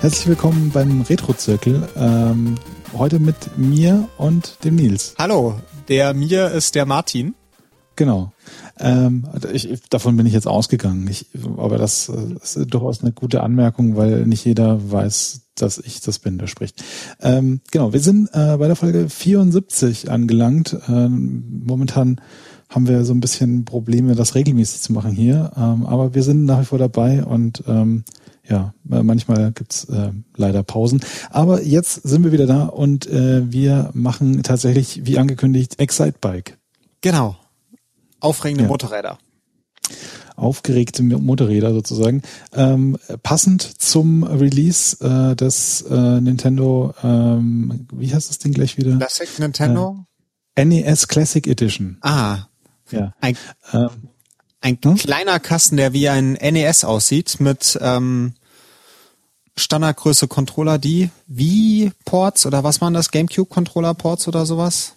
Herzlich 0.00 0.28
willkommen 0.28 0.70
beim 0.72 1.02
Retro-Zirkel. 1.02 1.86
Ähm, 1.94 2.54
heute 2.96 3.18
mit 3.18 3.36
mir 3.58 4.08
und 4.16 4.56
dem 4.64 4.76
Nils. 4.76 5.14
Hallo, 5.18 5.60
der 5.88 6.14
mir 6.14 6.50
ist 6.52 6.74
der 6.74 6.86
Martin. 6.86 7.34
Genau. 7.96 8.32
Ähm, 8.78 9.28
ich, 9.52 9.68
davon 9.90 10.16
bin 10.16 10.24
ich 10.24 10.32
jetzt 10.32 10.46
ausgegangen. 10.46 11.06
Ich, 11.06 11.26
aber 11.58 11.76
das 11.76 12.08
ist 12.08 12.58
durchaus 12.72 13.02
eine 13.02 13.12
gute 13.12 13.42
Anmerkung, 13.42 13.94
weil 13.94 14.24
nicht 14.24 14.46
jeder 14.46 14.90
weiß, 14.90 15.42
dass 15.54 15.76
ich 15.76 16.00
das 16.00 16.18
bin, 16.18 16.38
der 16.38 16.46
spricht. 16.46 16.82
Ähm, 17.20 17.60
genau, 17.70 17.92
wir 17.92 18.00
sind 18.00 18.30
äh, 18.32 18.56
bei 18.56 18.68
der 18.68 18.76
Folge 18.76 19.10
74 19.10 20.10
angelangt. 20.10 20.78
Ähm, 20.88 21.62
momentan 21.66 22.22
haben 22.70 22.88
wir 22.88 23.04
so 23.04 23.12
ein 23.12 23.20
bisschen 23.20 23.66
Probleme, 23.66 24.14
das 24.14 24.34
regelmäßig 24.34 24.80
zu 24.80 24.94
machen 24.94 25.12
hier. 25.12 25.52
Ähm, 25.58 25.84
aber 25.84 26.14
wir 26.14 26.22
sind 26.22 26.46
nach 26.46 26.62
wie 26.62 26.64
vor 26.64 26.78
dabei 26.78 27.22
und 27.22 27.64
ähm, 27.68 28.04
ja, 28.50 28.74
manchmal 28.82 29.52
gibt's 29.52 29.84
äh, 29.84 30.10
leider 30.36 30.64
Pausen. 30.64 31.00
Aber 31.30 31.62
jetzt 31.62 32.02
sind 32.02 32.24
wir 32.24 32.32
wieder 32.32 32.46
da 32.46 32.64
und 32.64 33.06
äh, 33.06 33.50
wir 33.50 33.90
machen 33.94 34.42
tatsächlich, 34.42 35.06
wie 35.06 35.18
angekündigt, 35.18 35.78
Excite 35.78 36.16
Bike. 36.20 36.58
Genau. 37.00 37.36
Aufregende 38.18 38.64
ja. 38.64 38.68
Motorräder. 38.68 39.18
Aufgeregte 40.34 41.02
Motorräder 41.04 41.72
sozusagen. 41.72 42.22
Ähm, 42.52 42.98
passend 43.22 43.62
zum 43.62 44.24
Release 44.24 44.96
äh, 45.00 45.36
des 45.36 45.82
äh, 45.82 46.20
Nintendo, 46.20 46.92
ähm, 47.04 47.86
wie 47.92 48.12
heißt 48.12 48.30
das 48.30 48.38
Ding 48.38 48.52
gleich 48.52 48.76
wieder? 48.76 48.96
Classic 48.96 49.28
Nintendo? 49.38 50.06
Äh, 50.56 50.64
NES 50.64 51.06
Classic 51.06 51.46
Edition. 51.46 51.98
Ah. 52.00 52.46
Ja. 52.90 53.14
Ein, 53.20 53.36
ähm, 53.72 53.90
ein 54.60 54.78
hm? 54.82 54.96
kleiner 54.96 55.38
Kasten, 55.38 55.76
der 55.76 55.92
wie 55.92 56.08
ein 56.08 56.32
NES 56.32 56.84
aussieht, 56.84 57.36
mit 57.38 57.78
ähm, 57.80 58.34
Standardgröße 59.60 60.28
Controller, 60.28 60.78
die 60.78 61.10
wie 61.26 61.92
Ports 62.04 62.46
oder 62.46 62.64
was 62.64 62.80
waren 62.80 62.94
das? 62.94 63.10
GameCube 63.10 63.48
Controller 63.48 63.94
Ports 63.94 64.26
oder 64.28 64.46
sowas? 64.46 64.94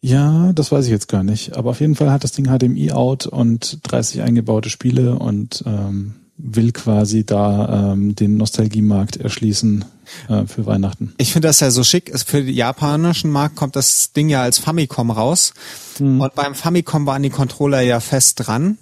Ja, 0.00 0.52
das 0.52 0.70
weiß 0.70 0.84
ich 0.84 0.90
jetzt 0.90 1.08
gar 1.08 1.22
nicht. 1.22 1.56
Aber 1.56 1.70
auf 1.70 1.80
jeden 1.80 1.96
Fall 1.96 2.10
hat 2.10 2.22
das 2.22 2.32
Ding 2.32 2.46
HDMI-Out 2.46 3.26
und 3.26 3.80
30 3.82 4.22
eingebaute 4.22 4.70
Spiele 4.70 5.18
und 5.18 5.64
ähm, 5.66 6.14
will 6.38 6.72
quasi 6.72 7.24
da 7.24 7.92
ähm, 7.92 8.14
den 8.14 8.36
Nostalgiemarkt 8.36 9.16
erschließen 9.16 9.84
äh, 10.28 10.46
für 10.46 10.66
Weihnachten. 10.66 11.14
Ich 11.18 11.32
finde 11.32 11.48
das 11.48 11.60
ja 11.60 11.70
so 11.70 11.82
schick. 11.82 12.12
Für 12.26 12.42
den 12.42 12.54
japanischen 12.54 13.30
Markt 13.30 13.56
kommt 13.56 13.74
das 13.74 14.12
Ding 14.12 14.28
ja 14.28 14.42
als 14.42 14.58
Famicom 14.58 15.10
raus. 15.10 15.54
Mhm. 15.98 16.20
Und 16.20 16.34
beim 16.34 16.54
Famicom 16.54 17.06
waren 17.06 17.22
die 17.22 17.30
Controller 17.30 17.80
ja 17.80 18.00
fest 18.00 18.46
dran. 18.46 18.78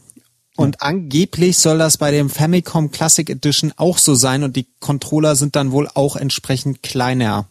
Und 0.57 0.83
angeblich 0.83 1.59
soll 1.59 1.79
das 1.79 1.97
bei 1.99 2.11
dem 2.11 2.31
Famicom 2.31 2.91
Classic 2.91 3.29
Edition 3.29 3.73
auch 3.77 3.99
so 3.99 4.15
sein 4.15 4.45
und 4.45 4.55
die 4.55 4.67
Controller 4.79 5.35
sind 5.35 5.57
dann 5.57 5.73
wohl 5.73 5.89
auch 5.95 6.17
entsprechend 6.17 6.83
kleiner. 6.83 7.47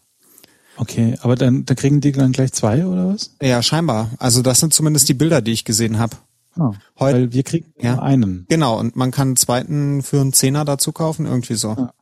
Okay, 0.78 1.18
aber 1.22 1.36
dann, 1.36 1.66
dann 1.66 1.76
kriegen 1.76 2.02
die 2.02 2.14
dann 2.14 2.32
gleich 2.32 2.54
zwei 2.54 2.86
oder 2.86 3.10
was? 3.10 3.36
Ja, 3.42 3.62
scheinbar. 3.62 4.12
Also 4.20 4.42
das 4.42 4.60
sind 4.60 4.74
zumindest 4.74 5.10
die 5.10 5.14
Bilder, 5.14 5.42
die 5.42 5.52
ich 5.52 5.66
gesehen 5.66 6.00
habe. 6.00 6.16
Ah, 6.58 6.72
Heute, 7.00 7.18
weil 7.18 7.34
wir 7.34 7.44
kriegen 7.44 7.74
ja 7.80 8.02
einen. 8.02 8.46
Genau, 8.48 8.80
und 8.80 8.96
man 8.96 9.12
kann 9.12 9.30
einen 9.30 9.38
zweiten 9.38 10.02
für 10.02 10.22
einen 10.22 10.34
Zehner 10.34 10.66
dazu 10.66 10.92
kaufen, 10.92 11.26
irgendwie 11.26 11.56
so. 11.56 11.70
Ja. 11.70 11.94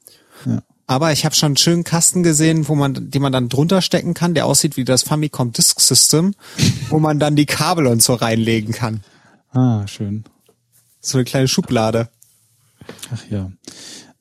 ja. 0.45 0.61
Aber 0.87 1.13
ich 1.13 1.23
habe 1.25 1.35
schon 1.35 1.47
einen 1.47 1.57
schönen 1.57 1.83
Kasten 1.83 2.21
gesehen, 2.21 2.67
wo 2.67 2.75
man, 2.75 3.09
die 3.11 3.19
man 3.19 3.31
dann 3.31 3.49
drunter 3.49 3.81
stecken 3.81 4.13
kann, 4.13 4.33
der 4.33 4.45
aussieht 4.45 4.75
wie 4.75 4.83
das 4.83 5.03
Famicom 5.03 5.53
Disk 5.53 5.79
System, 5.79 6.33
wo 6.89 6.99
man 6.99 7.17
dann 7.17 7.35
die 7.35 7.45
Kabel 7.45 7.87
und 7.87 8.03
so 8.03 8.13
reinlegen 8.13 8.73
kann. 8.73 9.01
Ah, 9.51 9.87
schön. 9.87 10.25
So 11.01 11.17
eine 11.17 11.25
kleine 11.25 11.47
Schublade. 11.47 12.09
Ach 13.13 13.23
ja. 13.29 13.51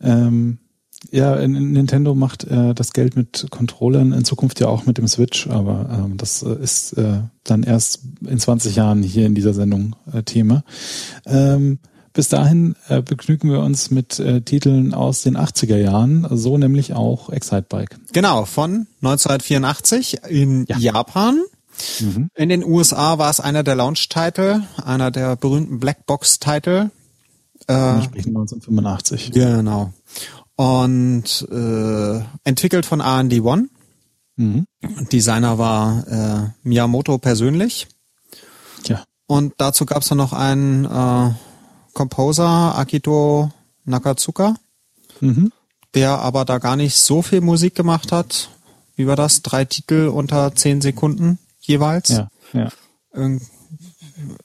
Ähm, 0.00 0.58
ja, 1.10 1.46
Nintendo 1.46 2.14
macht 2.14 2.44
äh, 2.44 2.74
das 2.74 2.92
Geld 2.92 3.16
mit 3.16 3.46
Controllern 3.50 4.12
in 4.12 4.24
Zukunft 4.24 4.60
ja 4.60 4.68
auch 4.68 4.86
mit 4.86 4.98
dem 4.98 5.08
Switch, 5.08 5.46
aber 5.46 5.88
ähm, 5.90 6.16
das 6.16 6.42
äh, 6.42 6.54
ist 6.62 6.92
äh, 6.94 7.22
dann 7.42 7.62
erst 7.62 8.00
in 8.26 8.38
20 8.38 8.76
Jahren 8.76 9.02
hier 9.02 9.26
in 9.26 9.34
dieser 9.34 9.54
Sendung 9.54 9.96
äh, 10.12 10.22
Thema. 10.22 10.62
Ähm, 11.26 11.78
bis 12.12 12.28
dahin 12.28 12.74
äh, 12.88 13.02
begnügen 13.02 13.50
wir 13.50 13.60
uns 13.60 13.90
mit 13.90 14.18
äh, 14.18 14.42
Titeln 14.42 14.94
aus 14.94 15.22
den 15.22 15.36
80er 15.36 15.76
Jahren, 15.76 16.26
so 16.30 16.58
nämlich 16.58 16.92
auch 16.92 17.30
Excite 17.30 17.66
Bike. 17.68 17.96
Genau, 18.12 18.44
von 18.44 18.86
1984 19.02 20.24
in 20.28 20.66
ja. 20.68 20.76
Japan. 20.76 21.40
Mhm. 22.00 22.30
In 22.34 22.48
den 22.48 22.64
USA 22.64 23.18
war 23.18 23.30
es 23.30 23.40
einer 23.40 23.62
der 23.62 23.74
Launch-Titel, 23.74 24.62
einer 24.84 25.10
der 25.10 25.36
berühmten 25.36 25.80
Blackbox-Titel. 25.80 26.90
Äh, 27.66 27.74
Wir 27.74 28.02
sprechen 28.02 28.36
1985. 28.36 29.32
Genau 29.32 29.92
und 30.60 31.48
äh, 31.50 32.22
entwickelt 32.44 32.84
von 32.84 33.00
R&D 33.00 33.40
One. 33.40 33.70
Mhm. 34.36 34.66
Designer 35.10 35.56
war 35.56 36.06
äh, 36.06 36.50
Miyamoto 36.68 37.16
persönlich. 37.16 37.88
Ja. 38.84 39.02
Und 39.26 39.54
dazu 39.56 39.86
gab 39.86 40.02
es 40.02 40.08
dann 40.08 40.18
noch 40.18 40.34
einen 40.34 40.84
äh, 40.84 41.32
Composer, 41.94 42.76
Akito 42.76 43.50
Nakazuka, 43.86 44.54
mhm. 45.20 45.50
der 45.94 46.18
aber 46.18 46.44
da 46.44 46.58
gar 46.58 46.76
nicht 46.76 46.96
so 46.96 47.22
viel 47.22 47.40
Musik 47.40 47.74
gemacht 47.74 48.12
hat. 48.12 48.50
Wie 48.96 49.06
war 49.06 49.16
das? 49.16 49.40
Drei 49.40 49.64
Titel 49.64 50.08
unter 50.08 50.54
zehn 50.54 50.82
Sekunden 50.82 51.38
jeweils. 51.60 52.10
Ja, 52.10 52.30
ja 52.52 52.68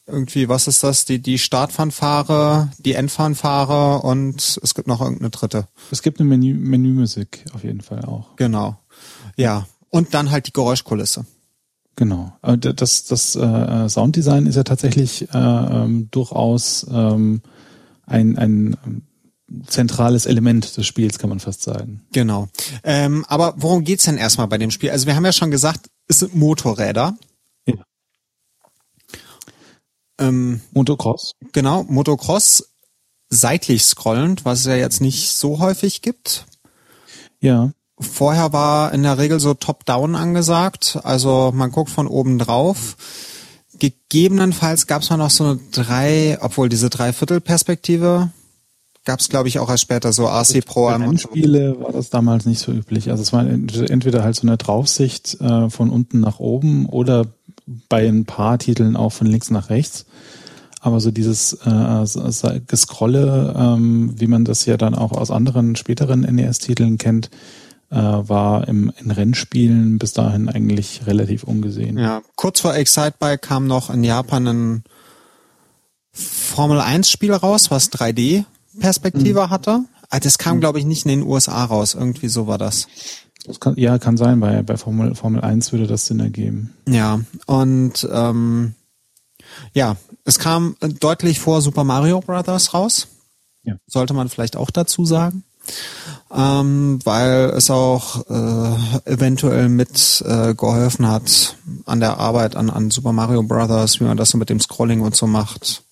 irgendwie, 0.08 0.50
was 0.50 0.68
ist 0.68 0.84
das? 0.84 1.06
Die, 1.06 1.20
die 1.22 1.38
Startfanfare, 1.38 2.70
die 2.80 2.94
Endfanfare 2.94 4.02
und 4.02 4.60
es 4.62 4.74
gibt 4.74 4.88
noch 4.88 5.02
irgendeine 5.02 5.30
dritte. 5.30 5.68
Es 5.92 6.02
gibt 6.02 6.20
eine 6.20 6.30
Menü, 6.30 6.54
Menümusik 6.54 7.46
auf 7.54 7.64
jeden 7.64 7.82
Fall 7.82 8.06
auch. 8.06 8.36
Genau. 8.36 8.78
Ja. 9.36 9.68
Und 9.90 10.14
dann 10.14 10.32
halt 10.32 10.48
die 10.48 10.54
Geräuschkulisse. 10.54 11.26
Genau. 11.96 12.34
Das, 12.42 13.06
das 13.06 13.36
äh, 13.36 13.90
Sounddesign 13.90 14.48
ist 14.48 14.56
ja 14.56 14.64
tatsächlich 14.64 15.30
äh, 15.34 15.38
ähm, 15.38 16.10
durchaus 16.12 16.86
ähm, 16.92 17.42
ein, 18.06 18.38
ein 18.38 18.78
ähm, 18.86 19.04
zentrales 19.68 20.26
Element 20.26 20.76
des 20.78 20.88
Spiels, 20.88 21.20
kann 21.20 21.30
man 21.30 21.40
fast 21.40 21.62
sagen. 21.62 22.02
Genau. 22.12 22.48
Ähm, 22.84 23.26
aber 23.28 23.54
worum 23.58 23.84
geht's 23.84 24.06
denn 24.06 24.18
erstmal 24.18 24.48
bei 24.48 24.58
dem 24.58 24.72
Spiel? 24.72 24.92
Also 24.92 25.06
wir 25.08 25.16
haben 25.16 25.26
ja 25.26 25.34
schon 25.34 25.52
gesagt, 25.52 25.90
es 26.08 26.20
sind 26.20 26.36
Motorräder. 26.36 27.16
Ähm, 30.18 30.62
Motocross. 30.72 31.34
Genau, 31.52 31.84
Motocross 31.84 32.70
seitlich 33.30 33.84
scrollend, 33.84 34.46
was 34.46 34.60
es 34.60 34.66
ja 34.66 34.76
jetzt 34.76 35.02
nicht 35.02 35.32
so 35.32 35.60
häufig 35.60 36.02
gibt. 36.02 36.46
Ja. 37.42 37.72
Vorher 38.00 38.54
war 38.54 38.94
in 38.94 39.04
der 39.04 39.18
Regel 39.18 39.40
so 39.40 39.54
Top-Down 39.54 40.16
angesagt, 40.16 41.00
also 41.04 41.52
man 41.54 41.72
guckt 41.72 41.90
von 41.90 42.08
oben 42.08 42.40
drauf. 42.40 42.98
Gegebenenfalls 43.80 44.88
gab 44.88 45.02
es 45.02 45.10
mal 45.10 45.18
noch 45.18 45.30
so 45.30 45.44
eine 45.44 45.60
drei, 45.72 46.38
obwohl 46.42 46.70
diese 46.70 46.90
Dreiviertel-Perspektive 46.90 48.32
gab 49.06 49.20
es, 49.20 49.30
glaube 49.30 49.48
ich, 49.48 49.60
auch 49.60 49.70
erst 49.70 49.84
später 49.84 50.12
so 50.12 50.28
AC 50.28 50.66
Pro. 50.66 50.90
Für 50.90 51.18
Spiele 51.18 51.80
war 51.80 51.92
das 51.92 52.10
damals 52.10 52.46
nicht 52.46 52.60
so 52.60 52.72
üblich. 52.72 53.12
Also 53.12 53.24
es 53.24 53.32
war 53.32 53.46
entweder 53.46 54.24
halt 54.24 54.36
so 54.36 54.48
eine 54.48 54.58
Draufsicht 54.58 55.40
äh, 55.40 55.70
von 55.70 55.90
unten 55.90 56.20
nach 56.20 56.40
oben 56.40 56.88
oder 56.88 57.28
bei 57.90 58.08
ein 58.08 58.26
paar 58.26 58.58
Titeln 58.58 58.96
auch 58.96 59.12
von 59.12 59.28
links 59.28 59.50
nach 59.50 59.70
rechts. 59.70 60.06
Aber 60.82 61.00
so 61.00 61.10
dieses 61.10 61.54
äh, 61.66 62.60
Gescrolle, 62.68 63.56
ähm, 63.58 64.14
wie 64.20 64.28
man 64.28 64.46
das 64.46 64.66
ja 64.66 64.78
dann 64.78 64.94
auch 64.94 65.12
aus 65.12 65.32
anderen 65.32 65.76
späteren 65.76 66.22
NES-Titeln 66.22 67.00
kennt, 67.00 67.32
äh, 67.90 67.96
war 67.96 68.68
im, 68.68 68.92
in 69.00 69.10
Rennspielen 69.10 69.98
bis 69.98 70.14
dahin 70.14 70.50
eigentlich 70.50 71.08
relativ 71.08 71.44
ungesehen. 71.44 71.98
Ja, 71.98 72.22
kurz 72.36 72.60
vor 72.60 72.76
Excitebike 72.76 73.40
kam 73.40 73.66
noch 73.66 73.90
in 73.90 74.04
Japan 74.04 74.48
ein 74.48 74.84
Formel 76.12 76.80
1 76.80 77.10
Spiel 77.10 77.34
raus, 77.34 77.72
was 77.72 77.92
3D 77.92 78.46
Perspektive 78.80 79.46
mhm. 79.46 79.50
hatte. 79.50 79.86
Ah, 80.10 80.20
das 80.20 80.38
kam, 80.38 80.58
mhm. 80.58 80.62
glaube 80.62 80.80
ich, 80.80 80.86
nicht 80.86 81.06
in 81.06 81.10
den 81.10 81.24
USA 81.24 81.64
raus. 81.66 81.94
Irgendwie 81.94 82.28
so 82.28 82.48
war 82.48 82.58
das. 82.58 82.88
Das 83.46 83.60
kann, 83.60 83.76
ja, 83.78 84.00
kann 84.00 84.18
sein, 84.18 84.40
bei, 84.40 84.64
bei 84.64 84.78
Formel, 84.78 85.14
Formel 85.16 85.42
1 85.42 85.72
würde 85.72 85.88
das 85.88 86.08
Sinn 86.08 86.20
ergeben. 86.20 86.74
Ja, 86.88 87.20
und 87.46 88.08
ähm, 88.12 88.74
ja, 89.74 89.98
es 90.24 90.40
kam 90.40 90.76
deutlich 91.00 91.40
vor 91.40 91.62
Super 91.62 91.84
Mario 91.84 92.22
Brothers 92.22 92.74
raus. 92.74 93.08
Ja. 93.64 93.76
Sollte 93.88 94.14
man 94.14 94.30
vielleicht 94.30 94.56
auch 94.56 94.72
dazu 94.72 95.06
sagen. 95.06 95.44
Ähm, 96.36 97.00
weil 97.04 97.52
es 97.56 97.72
auch 97.72 98.28
äh, 98.30 99.12
eventuell 99.12 99.70
mit 99.70 100.24
äh, 100.28 100.54
geholfen 100.54 101.08
hat 101.08 101.56
an 101.86 102.00
der 102.00 102.20
Arbeit 102.20 102.56
an, 102.56 102.70
an 102.70 102.92
Super 102.92 103.14
Mario 103.14 103.42
Brothers, 103.42 104.00
wie 104.00 104.04
man 104.04 104.18
das 104.18 104.30
so 104.30 104.38
mit 104.38 104.50
dem 104.50 104.60
Scrolling 104.60 105.02
und 105.02 105.16
so 105.16 105.26
macht. 105.28 105.84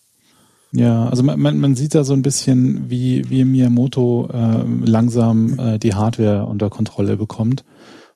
Ja, 0.73 1.07
also 1.07 1.21
man, 1.21 1.39
man, 1.39 1.59
man 1.59 1.75
sieht 1.75 1.93
da 1.93 2.03
so 2.03 2.13
ein 2.13 2.23
bisschen, 2.23 2.89
wie, 2.89 3.29
wie 3.29 3.45
Miyamoto 3.45 4.27
äh, 4.33 4.63
langsam 4.85 5.59
äh, 5.59 5.77
die 5.77 5.93
Hardware 5.93 6.47
unter 6.47 6.71
Kontrolle 6.71 7.15
bekommt. 7.15 7.63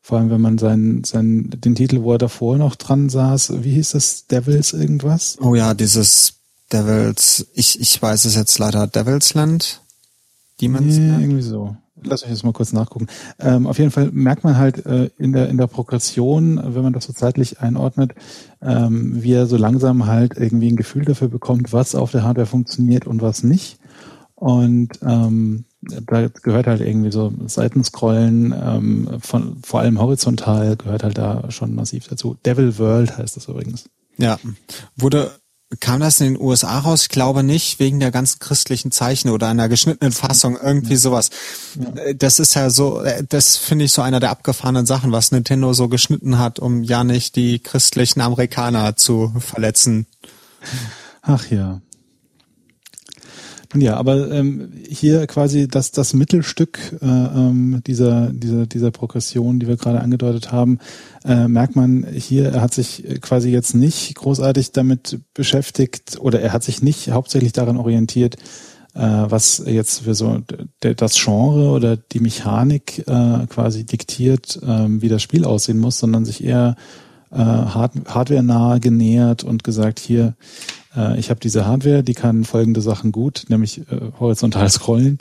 Vor 0.01 0.17
allem, 0.17 0.31
wenn 0.31 0.41
man 0.41 0.57
seinen, 0.57 1.03
seinen, 1.03 1.51
den 1.51 1.75
Titel, 1.75 2.01
wo 2.01 2.13
er 2.13 2.17
davor 2.17 2.57
noch 2.57 2.75
dran 2.75 3.09
saß, 3.09 3.63
wie 3.63 3.73
hieß 3.73 3.91
das? 3.91 4.25
Devils 4.25 4.73
irgendwas? 4.73 5.37
Oh 5.39 5.53
ja, 5.53 5.75
dieses 5.75 6.35
Devils, 6.71 7.45
ich, 7.53 7.79
ich 7.79 8.01
weiß 8.01 8.25
es 8.25 8.35
jetzt 8.35 8.57
leider, 8.57 8.87
Devils 8.87 9.35
Land? 9.35 9.81
Demons 10.59 10.97
nee, 10.97 11.09
Land? 11.09 11.21
irgendwie 11.21 11.43
so. 11.43 11.75
Lass 12.03 12.21
mich 12.21 12.31
das 12.31 12.43
mal 12.43 12.53
kurz 12.53 12.73
nachgucken. 12.73 13.07
Ähm, 13.39 13.65
auf 13.67 13.79
jeden 13.79 13.91
Fall 13.91 14.09
merkt 14.11 14.43
man 14.43 14.57
halt 14.57 14.85
äh, 14.85 15.09
in 15.17 15.33
der 15.33 15.49
in 15.49 15.57
der 15.57 15.67
Progression, 15.67 16.61
wenn 16.63 16.83
man 16.83 16.93
das 16.93 17.05
so 17.05 17.13
zeitlich 17.13 17.59
einordnet, 17.59 18.13
ähm, 18.61 19.23
wie 19.23 19.33
er 19.33 19.47
so 19.47 19.57
langsam 19.57 20.05
halt 20.05 20.37
irgendwie 20.37 20.69
ein 20.69 20.75
Gefühl 20.75 21.05
dafür 21.05 21.27
bekommt, 21.27 21.73
was 21.73 21.95
auf 21.95 22.11
der 22.11 22.23
Hardware 22.23 22.47
funktioniert 22.47 23.07
und 23.07 23.21
was 23.21 23.43
nicht. 23.43 23.79
Und 24.35 24.99
ähm, 25.01 25.65
da 25.81 26.27
gehört 26.27 26.67
halt 26.67 26.81
irgendwie 26.81 27.11
so 27.11 27.33
Seitenscrollen, 27.45 28.53
ähm, 28.53 29.09
von 29.19 29.57
vor 29.63 29.79
allem 29.79 29.99
horizontal 29.99 30.75
gehört 30.75 31.03
halt 31.03 31.17
da 31.17 31.49
schon 31.49 31.73
massiv 31.73 32.07
dazu. 32.07 32.37
Devil 32.45 32.77
World 32.77 33.17
heißt 33.17 33.35
das 33.37 33.47
übrigens. 33.47 33.89
Ja, 34.17 34.39
wurde 34.95 35.31
Kam 35.81 35.99
das 35.99 36.21
in 36.21 36.33
den 36.33 36.41
USA 36.41 36.79
raus? 36.79 37.03
Ich 37.03 37.09
glaube 37.09 37.43
nicht, 37.43 37.79
wegen 37.79 37.99
der 37.99 38.09
ganzen 38.09 38.39
christlichen 38.39 38.89
Zeichen 38.91 39.29
oder 39.29 39.49
einer 39.49 39.67
geschnittenen 39.67 40.13
Fassung, 40.13 40.57
irgendwie 40.61 40.95
sowas. 40.95 41.29
Ja. 41.75 42.03
Äh, 42.03 42.15
das 42.15 42.39
ist 42.39 42.53
ja 42.53 42.69
so, 42.69 43.01
äh, 43.01 43.23
das 43.27 43.57
finde 43.57 43.85
ich 43.85 43.91
so 43.91 44.01
einer 44.01 44.21
der 44.21 44.29
abgefahrenen 44.29 44.85
Sachen, 44.85 45.11
was 45.11 45.31
Nintendo 45.31 45.73
so 45.73 45.89
geschnitten 45.89 46.39
hat, 46.39 46.59
um 46.59 46.83
ja 46.83 47.03
nicht 47.03 47.35
die 47.35 47.59
christlichen 47.59 48.21
Amerikaner 48.21 48.95
zu 48.95 49.33
verletzen. 49.39 50.07
Ach 51.21 51.45
ja. 51.51 51.81
Ja, 53.75 53.97
aber 53.97 54.31
ähm, 54.31 54.71
hier 54.87 55.27
quasi 55.27 55.67
das, 55.67 55.91
das 55.91 56.13
Mittelstück 56.13 56.79
äh, 57.01 57.05
ähm, 57.05 57.81
dieser, 57.85 58.31
dieser, 58.31 58.65
dieser 58.65 58.91
Progression, 58.91 59.59
die 59.59 59.67
wir 59.67 59.75
gerade 59.75 59.99
angedeutet 59.99 60.51
haben, 60.51 60.79
äh, 61.25 61.47
merkt 61.47 61.75
man 61.75 62.05
hier, 62.09 62.53
er 62.53 62.61
hat 62.61 62.73
sich 62.73 63.03
quasi 63.21 63.49
jetzt 63.49 63.75
nicht 63.75 64.15
großartig 64.15 64.71
damit 64.71 65.19
beschäftigt 65.33 66.17
oder 66.19 66.39
er 66.39 66.53
hat 66.53 66.63
sich 66.63 66.81
nicht 66.81 67.11
hauptsächlich 67.11 67.51
daran 67.51 67.77
orientiert, 67.77 68.37
äh, 68.93 69.01
was 69.01 69.61
jetzt 69.65 70.03
für 70.03 70.15
so 70.15 70.41
das 70.79 71.15
Genre 71.21 71.69
oder 71.69 71.97
die 71.97 72.19
Mechanik 72.19 72.99
äh, 73.07 73.45
quasi 73.47 73.85
diktiert, 73.85 74.59
äh, 74.63 74.87
wie 74.87 75.09
das 75.09 75.21
Spiel 75.21 75.43
aussehen 75.45 75.79
muss, 75.79 75.99
sondern 75.99 76.25
sich 76.25 76.43
eher 76.43 76.75
äh, 77.31 77.37
hard 77.37 77.93
hardware 78.07 78.43
nahe 78.43 78.79
genähert 78.79 79.43
und 79.43 79.63
gesagt, 79.63 79.99
hier, 79.99 80.35
ich 81.17 81.29
habe 81.29 81.39
diese 81.39 81.65
Hardware, 81.65 82.03
die 82.03 82.13
kann 82.13 82.43
folgende 82.43 82.81
Sachen 82.81 83.11
gut, 83.11 83.45
nämlich 83.49 83.79
äh, 83.91 84.11
horizontal 84.19 84.69
scrollen. 84.71 85.19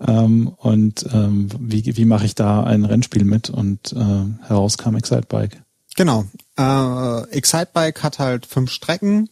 Ähm, 0.00 0.48
und 0.56 1.06
ähm, 1.12 1.48
wie, 1.58 1.96
wie 1.96 2.04
mache 2.04 2.26
ich 2.26 2.34
da 2.34 2.64
ein 2.64 2.84
Rennspiel 2.84 3.24
mit? 3.24 3.50
Und 3.50 3.92
äh, 3.92 4.46
heraus 4.46 4.78
kam 4.78 4.96
Excitebike. 4.96 5.58
Genau. 5.96 6.24
Äh, 6.58 7.22
Excitebike 7.30 8.02
hat 8.02 8.18
halt 8.18 8.46
fünf 8.46 8.70
Strecken, 8.70 9.28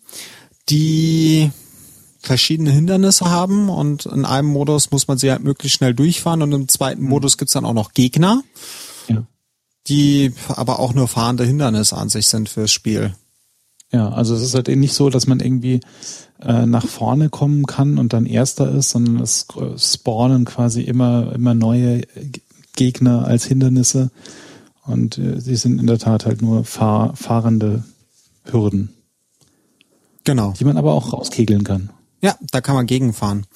die 0.69 1.51
verschiedene 2.21 2.71
Hindernisse 2.71 3.31
haben 3.31 3.69
und 3.71 4.07
in 4.07 4.25
einem 4.25 4.49
Modus 4.49 4.91
muss 4.91 5.09
man 5.09 5.17
sie 5.17 5.31
halt 5.31 5.43
möglichst 5.43 5.79
schnell 5.79 5.95
durchfahren 5.95 6.43
und 6.43 6.53
im 6.53 6.69
zweiten 6.69 7.03
mhm. 7.03 7.09
Modus 7.09 7.39
gibt's 7.39 7.55
dann 7.55 7.65
auch 7.65 7.73
noch 7.73 7.95
Gegner, 7.95 8.43
ja. 9.09 9.25
die 9.89 10.35
aber 10.49 10.79
auch 10.81 10.93
nur 10.93 11.09
fahrende 11.09 11.45
Hindernisse 11.45 11.97
an 11.97 12.11
sich 12.11 12.27
sind 12.27 12.49
fürs 12.49 12.73
Spiel. 12.73 13.15
Ja, 13.93 14.11
also 14.11 14.35
es 14.35 14.43
ist 14.43 14.55
halt 14.55 14.69
eben 14.69 14.81
nicht 14.81 14.95
so, 14.95 15.11
dass 15.11 15.27
man 15.27 15.41
irgendwie 15.41 15.81
äh, 16.41 16.65
nach 16.67 16.87
vorne 16.87 17.29
kommen 17.29 17.67
kann 17.67 17.99
und 17.99 18.13
dann 18.13 18.27
Erster 18.27 18.71
ist, 18.73 18.91
sondern 18.91 19.21
es 19.21 19.47
spawnen 19.77 20.45
quasi 20.45 20.83
immer, 20.83 21.33
immer 21.35 21.55
neue 21.55 22.03
Gegner 22.77 23.27
als 23.27 23.45
Hindernisse 23.45 24.11
und 24.85 25.19
äh, 25.19 25.41
sie 25.41 25.57
sind 25.57 25.81
in 25.81 25.87
der 25.87 25.99
Tat 25.99 26.25
halt 26.25 26.41
nur 26.41 26.65
fahr 26.65 27.17
fahrende 27.17 27.85
Hürden. 28.45 28.91
Genau. 30.25 30.55
Die 30.59 30.65
man 30.65 30.77
aber 30.77 30.93
auch 30.93 31.13
rauskegeln 31.13 31.65
kann. 31.65 31.91
Ja, 32.23 32.37
da 32.53 32.61
kann 32.61 32.75
man 32.75 32.87
gegenfahren. 32.87 33.47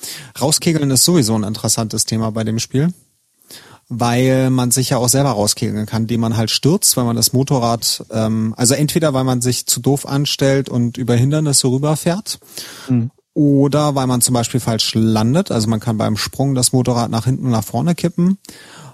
Rauskegeln 0.40 0.90
ist 0.90 1.04
sowieso 1.04 1.34
ein 1.34 1.44
interessantes 1.44 2.06
Thema 2.06 2.30
bei 2.32 2.44
dem 2.44 2.58
Spiel 2.58 2.92
weil 3.88 4.50
man 4.50 4.70
sich 4.70 4.90
ja 4.90 4.96
auch 4.98 5.08
selber 5.08 5.30
rauskegeln 5.30 5.86
kann, 5.86 6.02
indem 6.02 6.20
man 6.20 6.36
halt 6.36 6.50
stürzt, 6.50 6.96
weil 6.96 7.04
man 7.04 7.16
das 7.16 7.32
Motorrad, 7.32 8.04
ähm, 8.10 8.54
also 8.56 8.74
entweder 8.74 9.14
weil 9.14 9.24
man 9.24 9.40
sich 9.40 9.66
zu 9.66 9.80
doof 9.80 10.06
anstellt 10.06 10.68
und 10.68 10.96
über 10.96 11.14
Hindernisse 11.14 11.68
rüberfährt, 11.68 12.38
mhm. 12.88 13.10
oder 13.34 13.94
weil 13.94 14.06
man 14.06 14.20
zum 14.20 14.34
Beispiel 14.34 14.60
falsch 14.60 14.94
landet, 14.94 15.50
also 15.50 15.68
man 15.68 15.80
kann 15.80 15.98
beim 15.98 16.16
Sprung 16.16 16.54
das 16.54 16.72
Motorrad 16.72 17.10
nach 17.10 17.24
hinten 17.24 17.50
nach 17.50 17.64
vorne 17.64 17.94
kippen. 17.94 18.38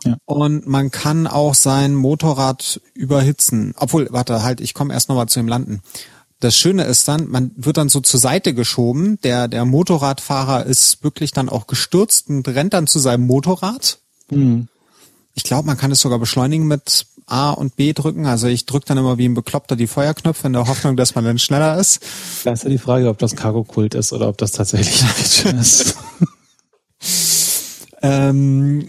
Ja. 0.04 0.16
Und 0.24 0.66
man 0.66 0.90
kann 0.90 1.26
auch 1.26 1.54
sein 1.54 1.94
Motorrad 1.94 2.80
überhitzen. 2.94 3.74
Obwohl, 3.76 4.08
warte, 4.10 4.42
halt, 4.42 4.62
ich 4.62 4.72
komme 4.72 4.94
erst 4.94 5.10
nochmal 5.10 5.28
zu 5.28 5.38
dem 5.40 5.48
Landen. 5.48 5.82
Das 6.40 6.56
Schöne 6.56 6.84
ist 6.84 7.06
dann, 7.06 7.28
man 7.28 7.50
wird 7.54 7.76
dann 7.76 7.90
so 7.90 8.00
zur 8.00 8.18
Seite 8.18 8.54
geschoben. 8.54 9.20
Der, 9.20 9.46
der 9.46 9.66
Motorradfahrer 9.66 10.64
ist 10.64 11.04
wirklich 11.04 11.32
dann 11.32 11.50
auch 11.50 11.66
gestürzt 11.66 12.30
und 12.30 12.48
rennt 12.48 12.72
dann 12.72 12.86
zu 12.86 12.98
seinem 12.98 13.26
Motorrad. 13.26 13.98
Mhm. 14.30 14.68
Ich 15.34 15.44
glaube, 15.44 15.66
man 15.66 15.76
kann 15.76 15.92
es 15.92 16.00
sogar 16.00 16.18
beschleunigen 16.18 16.66
mit 16.66 17.06
A 17.26 17.50
und 17.50 17.76
B 17.76 17.92
drücken. 17.92 18.26
Also 18.26 18.48
ich 18.48 18.66
drücke 18.66 18.86
dann 18.86 18.98
immer 18.98 19.16
wie 19.16 19.28
ein 19.28 19.34
Bekloppter 19.34 19.76
die 19.76 19.86
Feuerknöpfe 19.86 20.48
in 20.48 20.52
der 20.52 20.66
Hoffnung, 20.66 20.96
dass 20.96 21.14
man 21.14 21.24
dann 21.24 21.38
schneller 21.38 21.78
ist. 21.78 22.00
Da 22.44 22.52
ist 22.52 22.64
ja 22.64 22.70
die 22.70 22.78
Frage, 22.78 23.08
ob 23.08 23.18
das 23.18 23.36
Cargo-Kult 23.36 23.94
ist 23.94 24.12
oder 24.12 24.28
ob 24.28 24.38
das 24.38 24.52
tatsächlich 24.52 25.02
ein 25.46 25.58
ist. 25.58 25.96
ähm, 28.02 28.88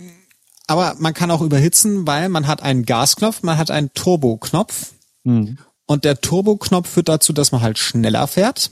aber 0.67 0.95
man 0.99 1.13
kann 1.13 1.31
auch 1.31 1.41
überhitzen, 1.41 2.07
weil 2.07 2.29
man 2.29 2.47
hat 2.47 2.63
einen 2.63 2.85
Gasknopf, 2.85 3.43
man 3.43 3.57
hat 3.57 3.69
einen 3.69 3.93
Turboknopf. 3.93 4.93
Hm. 5.23 5.57
Und 5.85 6.05
der 6.05 6.21
Turboknopf 6.21 6.89
führt 6.89 7.09
dazu, 7.09 7.33
dass 7.33 7.51
man 7.51 7.61
halt 7.61 7.77
schneller 7.77 8.25
fährt. 8.25 8.71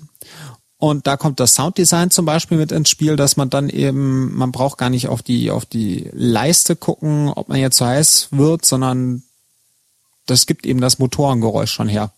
Und 0.80 1.08
da 1.08 1.18
kommt 1.18 1.42
das 1.42 1.56
Sounddesign 1.56 2.10
zum 2.10 2.26
Beispiel 2.26 2.58
mit 2.58 2.72
ins 2.72 2.90
Spiel, 2.90 3.18
dass 3.18 3.36
man 3.36 3.50
dann 3.50 3.68
eben, 3.68 4.34
man 4.34 4.54
braucht 4.54 4.78
gar 4.78 4.90
nicht 4.90 5.10
auf 5.10 5.22
die, 5.22 5.52
auf 5.52 5.66
die 5.66 6.10
Leiste 6.14 6.78
gucken, 6.78 7.28
ob 7.28 7.50
man 7.50 7.60
jetzt 7.60 7.78
so 7.78 7.86
heiß 7.86 8.30
wird, 8.32 8.66
sondern 8.66 9.24
das 10.26 10.46
gibt 10.46 10.66
eben 10.66 10.80
das 10.80 10.98
Motorengeräusch 10.98 11.72
schon 11.72 11.90
her. 11.90 12.14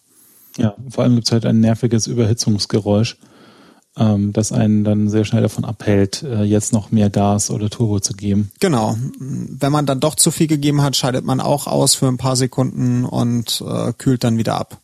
Ja, 0.57 0.75
vor 0.89 1.03
allem 1.03 1.15
gibt 1.15 1.27
es 1.27 1.31
halt 1.31 1.47
ein 1.47 1.59
nerviges 1.59 2.05
Überhitzungsgeräusch, 2.05 3.17
ähm, 3.97 4.31
das 4.31 4.51
einen 4.51 4.83
dann 4.83 5.09
sehr 5.09 5.25
schnell 5.25 5.41
davon 5.41 5.65
abhält, 5.65 6.21
äh, 6.21 6.43
jetzt 6.43 6.71
noch 6.71 6.91
mehr 6.91 7.09
Gas 7.09 7.49
oder 7.49 7.67
Turbo 7.71 7.99
zu 7.99 8.13
geben. 8.13 8.51
Genau. 8.59 8.95
Wenn 9.17 9.71
man 9.71 9.87
dann 9.87 9.99
doch 9.99 10.13
zu 10.13 10.29
viel 10.29 10.47
gegeben 10.47 10.83
hat, 10.83 10.95
scheidet 10.95 11.25
man 11.25 11.39
auch 11.39 11.65
aus 11.65 11.95
für 11.95 12.07
ein 12.07 12.17
paar 12.17 12.35
Sekunden 12.35 13.05
und 13.05 13.63
äh, 13.67 13.91
kühlt 13.97 14.23
dann 14.23 14.37
wieder 14.37 14.55
ab. 14.55 14.77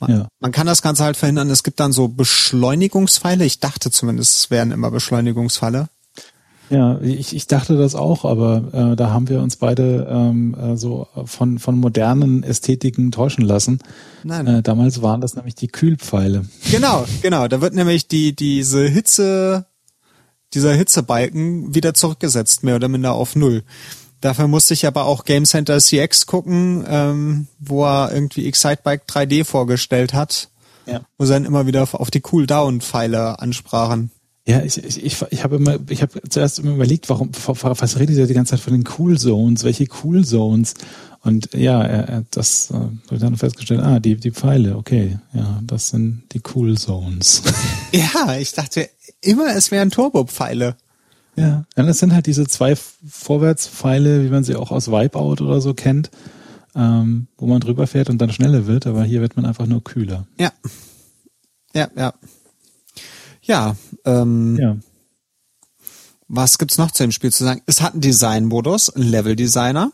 Man, 0.00 0.10
ja. 0.10 0.28
man 0.40 0.52
kann 0.52 0.66
das 0.66 0.82
Ganze 0.82 1.04
halt 1.04 1.16
verhindern. 1.16 1.50
Es 1.50 1.62
gibt 1.62 1.80
dann 1.80 1.92
so 1.92 2.08
Beschleunigungspfeile. 2.08 3.44
Ich 3.44 3.60
dachte 3.60 3.90
zumindest, 3.90 4.38
es 4.38 4.50
wären 4.50 4.70
immer 4.70 4.90
Beschleunigungspfeile. 4.90 5.88
Ja, 6.68 6.98
ich, 7.00 7.34
ich 7.34 7.46
dachte 7.46 7.76
das 7.76 7.94
auch, 7.94 8.24
aber 8.24 8.92
äh, 8.92 8.96
da 8.96 9.10
haben 9.10 9.28
wir 9.28 9.40
uns 9.40 9.56
beide 9.56 10.06
ähm, 10.10 10.54
äh, 10.54 10.76
so 10.76 11.06
von, 11.24 11.58
von 11.58 11.78
modernen 11.78 12.42
Ästhetiken 12.42 13.12
täuschen 13.12 13.44
lassen. 13.44 13.78
Nein. 14.24 14.46
Äh, 14.46 14.62
damals 14.62 15.00
waren 15.00 15.20
das 15.20 15.36
nämlich 15.36 15.54
die 15.54 15.68
Kühlpfeile. 15.68 16.44
Genau, 16.70 17.06
genau. 17.22 17.46
Da 17.46 17.60
wird 17.60 17.74
nämlich 17.74 18.08
die 18.08 18.34
diese 18.34 18.86
Hitze, 18.88 19.66
dieser 20.54 20.72
Hitzebalken 20.74 21.74
wieder 21.74 21.94
zurückgesetzt, 21.94 22.64
mehr 22.64 22.76
oder 22.76 22.88
minder 22.88 23.12
auf 23.12 23.36
Null. 23.36 23.62
Dafür 24.26 24.48
musste 24.48 24.74
ich 24.74 24.84
aber 24.88 25.04
auch 25.04 25.24
Game 25.24 25.44
Center 25.44 25.78
CX 25.78 26.26
gucken, 26.26 26.84
ähm, 26.88 27.46
wo 27.60 27.84
er 27.84 28.12
irgendwie 28.12 28.48
Excitebike 28.48 29.04
3D 29.06 29.44
vorgestellt 29.44 30.14
hat. 30.14 30.48
Ja. 30.84 31.02
Wo 31.16 31.26
sie 31.26 31.32
dann 31.32 31.44
immer 31.44 31.68
wieder 31.68 31.86
auf 31.92 32.10
die 32.10 32.22
Cooldown-Pfeile 32.22 33.38
ansprachen. 33.38 34.10
Ja, 34.44 34.62
ich, 34.62 34.82
ich, 34.82 35.04
ich, 35.04 35.24
ich 35.30 35.44
habe 35.44 35.54
immer, 35.54 35.78
ich 35.88 36.02
habe 36.02 36.20
zuerst 36.28 36.58
immer 36.58 36.74
überlegt, 36.74 37.08
warum, 37.08 37.30
was 37.46 37.98
redet 38.00 38.18
er 38.18 38.26
die 38.26 38.34
ganze 38.34 38.50
Zeit 38.50 38.60
von 38.60 38.72
den 38.72 38.82
Cool 38.98 39.16
Zones? 39.16 39.62
Welche 39.62 39.86
Cool 40.02 40.24
Zones? 40.24 40.74
Und 41.22 41.54
ja, 41.54 41.80
er, 41.84 42.08
er 42.08 42.24
das 42.32 42.72
äh, 42.72 43.10
wird 43.10 43.22
dann 43.22 43.36
festgestellt, 43.36 43.80
ah, 43.80 44.00
die, 44.00 44.16
die 44.16 44.32
Pfeile, 44.32 44.74
okay, 44.74 45.20
ja, 45.34 45.60
das 45.64 45.90
sind 45.90 46.24
die 46.32 46.42
Cool 46.52 46.76
Zones. 46.76 47.44
ja, 47.92 48.36
ich 48.38 48.52
dachte 48.54 48.88
immer, 49.20 49.54
es 49.54 49.70
wären 49.70 49.92
Turbo-Pfeile. 49.92 50.76
Ja, 51.36 51.64
das 51.74 51.98
sind 51.98 52.14
halt 52.14 52.26
diese 52.26 52.46
zwei 52.46 52.76
Vorwärtspfeile, 52.76 54.24
wie 54.24 54.30
man 54.30 54.42
sie 54.42 54.56
auch 54.56 54.70
aus 54.70 54.88
Wipeout 54.88 55.42
oder 55.44 55.60
so 55.60 55.74
kennt, 55.74 56.10
ähm, 56.74 57.28
wo 57.36 57.46
man 57.46 57.60
drüber 57.60 57.86
fährt 57.86 58.08
und 58.08 58.18
dann 58.18 58.32
schneller 58.32 58.66
wird, 58.66 58.86
aber 58.86 59.04
hier 59.04 59.20
wird 59.20 59.36
man 59.36 59.44
einfach 59.44 59.66
nur 59.66 59.84
kühler. 59.84 60.26
Ja. 60.38 60.52
Ja, 61.74 61.88
ja. 61.94 62.14
Ja, 63.42 63.76
ähm, 64.04 64.56
ja. 64.58 64.76
Was 66.28 66.58
gibt's 66.58 66.78
noch 66.78 66.90
zu 66.90 67.04
dem 67.04 67.12
Spiel 67.12 67.32
zu 67.32 67.44
sagen? 67.44 67.62
Es 67.66 67.80
hat 67.80 67.92
einen 67.92 68.00
Design-Modus, 68.00 68.90
einen 68.90 69.08
Level-Designer. 69.08 69.92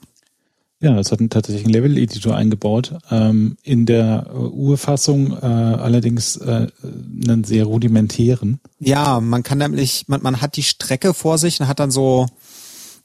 Ja, 0.83 0.99
es 0.99 1.13
hat 1.13 1.21
tatsächlich 1.31 1.65
einen 1.65 1.75
Level-Editor 1.75 2.35
eingebaut. 2.35 2.95
Ähm, 3.09 3.57
in 3.63 3.87
der 3.87 4.27
äh, 4.29 4.37
Urfassung 4.37 5.31
äh, 5.31 5.47
allerdings 5.47 6.37
äh, 6.39 6.67
einen 6.83 7.45
sehr 7.45 7.67
rudimentären. 7.67 8.59
Ja, 8.81 9.21
man 9.21 9.45
kann 9.45 9.59
nämlich, 9.59 10.09
man, 10.09 10.23
man 10.23 10.41
hat 10.41 10.57
die 10.57 10.65
Strecke 10.65 11.15
vor 11.15 11.39
sich 11.39 11.61
und 11.61 11.69
hat 11.69 11.79
dann 11.79 11.93
so 11.93 12.27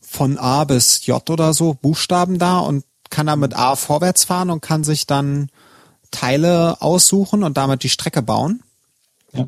von 0.02 0.40
A 0.40 0.64
bis 0.64 1.06
J 1.06 1.30
oder 1.30 1.54
so 1.54 1.76
Buchstaben 1.76 2.40
da 2.40 2.58
und 2.58 2.84
kann 3.12 3.28
dann 3.28 3.40
mit 3.40 3.56
A 3.56 3.76
vorwärts 3.76 4.24
fahren 4.24 4.50
und 4.50 4.62
kann 4.62 4.84
sich 4.84 5.06
dann 5.06 5.50
Teile 6.10 6.82
aussuchen 6.82 7.44
und 7.44 7.58
damit 7.58 7.84
die 7.84 7.90
Strecke 7.90 8.24
bauen. 8.24 8.64
Ja. 9.34 9.46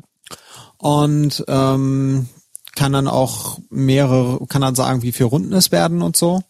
Und 0.78 1.44
ähm, 1.48 2.28
kann 2.76 2.92
dann 2.92 3.08
auch 3.08 3.58
mehrere, 3.70 4.46
kann 4.46 4.62
dann 4.62 4.76
sagen, 4.76 5.02
wie 5.02 5.10
viele 5.10 5.30
Runden 5.30 5.52
es 5.52 5.72
werden 5.72 6.00
und 6.00 6.14
so. 6.16 6.44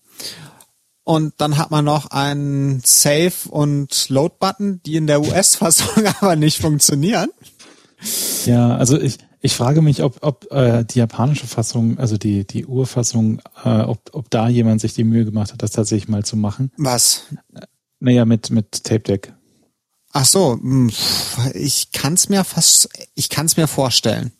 Und 1.11 1.35
dann 1.38 1.59
hat 1.59 1.73
man 1.73 1.85
noch 1.85 2.12
einen 2.12 2.83
Save 2.85 3.33
und 3.49 4.09
Load 4.11 4.37
Button, 4.38 4.81
die 4.87 4.95
in 4.95 5.09
der 5.09 5.21
US-Fassung 5.21 6.07
aber 6.21 6.37
nicht 6.37 6.59
funktionieren. 6.59 7.31
Ja, 8.47 8.76
also 8.76 8.97
ich, 8.97 9.19
ich 9.40 9.57
frage 9.57 9.83
mich, 9.83 10.05
ob, 10.05 10.19
ob 10.21 10.47
äh, 10.52 10.85
die 10.85 11.00
japanische 11.00 11.49
Fassung, 11.49 11.99
also 11.99 12.17
die, 12.17 12.47
die 12.47 12.64
Urfassung, 12.64 13.43
äh, 13.64 13.81
ob, 13.81 14.11
ob 14.12 14.31
da 14.31 14.49
jemand 14.49 14.81
sich 14.81 14.95
die 14.95 15.02
Mühe 15.02 15.25
gemacht 15.25 15.52
hat, 15.52 15.64
das 15.64 15.73
tatsächlich 15.73 16.09
mal 16.09 16.25
zu 16.25 16.37
machen. 16.37 16.71
Was? 16.76 17.23
Naja, 17.99 18.25
mit, 18.25 18.50
mit 18.50 18.85
Tape 18.85 19.00
Deck. 19.00 19.33
Ach 20.12 20.25
so, 20.25 20.52
hm, 20.52 20.93
ich 21.55 21.90
kann 21.90 22.14
es 22.14 22.29
mir 22.29 22.45
fast, 22.45 22.88
ich 23.17 23.31
kann 23.31 23.47
es 23.47 23.57
mir 23.57 23.67
vorstellen. 23.67 24.31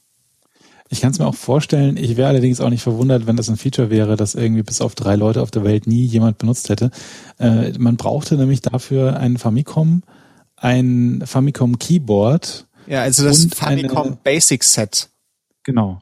Ich 0.93 1.01
kann 1.01 1.13
es 1.13 1.21
mir 1.21 1.27
auch 1.27 1.37
vorstellen. 1.37 1.97
Ich 1.97 2.17
wäre 2.17 2.29
allerdings 2.29 2.61
auch 2.61 2.69
nicht 2.69 2.83
verwundert, 2.83 3.29
wenn 3.29 3.37
das 3.37 3.49
ein 3.49 3.57
Feature 3.57 3.91
wäre, 3.91 4.17
das 4.17 4.35
irgendwie 4.35 4.65
bis 4.65 4.81
auf 4.81 4.97
drei 4.97 5.15
Leute 5.15 5.41
auf 5.41 5.53
der 5.53 5.63
Welt 5.63 5.87
nie 5.87 6.05
jemand 6.05 6.39
benutzt 6.39 6.69
hätte. 6.69 6.91
Äh, 7.39 7.79
man 7.79 7.97
brauchte 7.97 8.37
nämlich 8.37 8.61
dafür 8.61 9.17
ein 9.17 9.39
Famicom, 9.39 10.03
ein 10.57 11.23
Famicom 11.25 11.79
Keyboard. 11.79 12.67
Ja, 12.89 13.03
also 13.03 13.25
das 13.25 13.47
Famicom 13.55 14.09
eine, 14.09 14.19
Basic 14.25 14.65
Set. 14.65 15.11
Genau. 15.63 16.01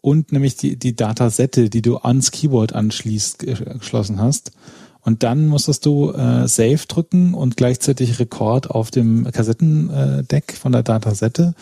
Und 0.00 0.30
nämlich 0.30 0.56
die, 0.56 0.76
die 0.76 0.94
Datasette, 0.94 1.68
die 1.68 1.82
du 1.82 1.96
ans 1.96 2.30
Keyboard 2.30 2.74
anschließt, 2.74 3.40
geschlossen 3.40 4.20
hast. 4.20 4.52
Und 5.00 5.24
dann 5.24 5.48
musstest 5.48 5.84
du 5.84 6.12
äh, 6.12 6.46
Save 6.46 6.80
drücken 6.86 7.34
und 7.34 7.56
gleichzeitig 7.56 8.20
Rekord 8.20 8.70
auf 8.70 8.92
dem 8.92 9.28
Kassettendeck 9.32 10.52
von 10.56 10.70
der 10.70 10.84
Datasette. 10.84 11.54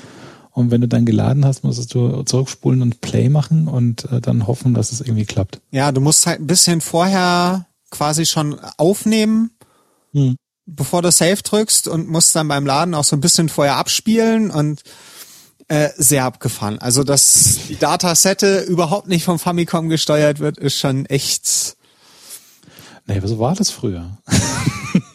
Und 0.61 0.71
wenn 0.71 0.81
du 0.81 0.89
dann 0.89 1.05
geladen 1.05 1.45
hast, 1.45 1.65
musstest 1.65 1.95
du 1.95 2.23
zurückspulen 2.23 2.83
und 2.83 3.01
Play 3.01 3.29
machen 3.29 3.69
und 3.69 4.05
äh, 4.13 4.21
dann 4.21 4.47
hoffen, 4.47 4.75
dass 4.75 4.93
es 4.93 5.01
irgendwie 5.01 5.25
klappt. 5.25 5.61
Ja, 5.71 5.91
du 5.93 6.01
musst 6.01 6.27
halt 6.27 6.41
ein 6.41 6.47
bisschen 6.47 6.81
vorher 6.81 7.67
quasi 7.91 8.27
schon 8.27 8.59
aufnehmen, 8.77 9.51
hm. 10.13 10.37
bevor 10.67 11.03
du 11.03 11.11
Save 11.11 11.43
drückst 11.43 11.89
und 11.89 12.09
musst 12.09 12.37
dann 12.37 12.49
beim 12.49 12.67
Laden 12.67 12.95
auch 12.95 13.05
so 13.05 13.17
ein 13.17 13.21
bisschen 13.21 13.49
vorher 13.49 13.77
abspielen 13.77 14.51
und 14.51 14.83
äh, 15.69 15.91
sehr 15.97 16.25
abgefahren. 16.25 16.79
Also, 16.81 17.05
dass 17.05 17.59
die 17.69 17.77
Datasette 17.77 18.61
überhaupt 18.61 19.09
nicht 19.09 19.25
vom 19.25 19.39
Famicom 19.39 19.89
gesteuert 19.89 20.41
wird, 20.41 20.59
ist 20.59 20.77
schon 20.77 21.07
echt. 21.07 21.77
Nee, 23.07 23.21
so 23.25 23.39
war 23.39 23.55
das 23.55 23.71
früher. 23.71 24.19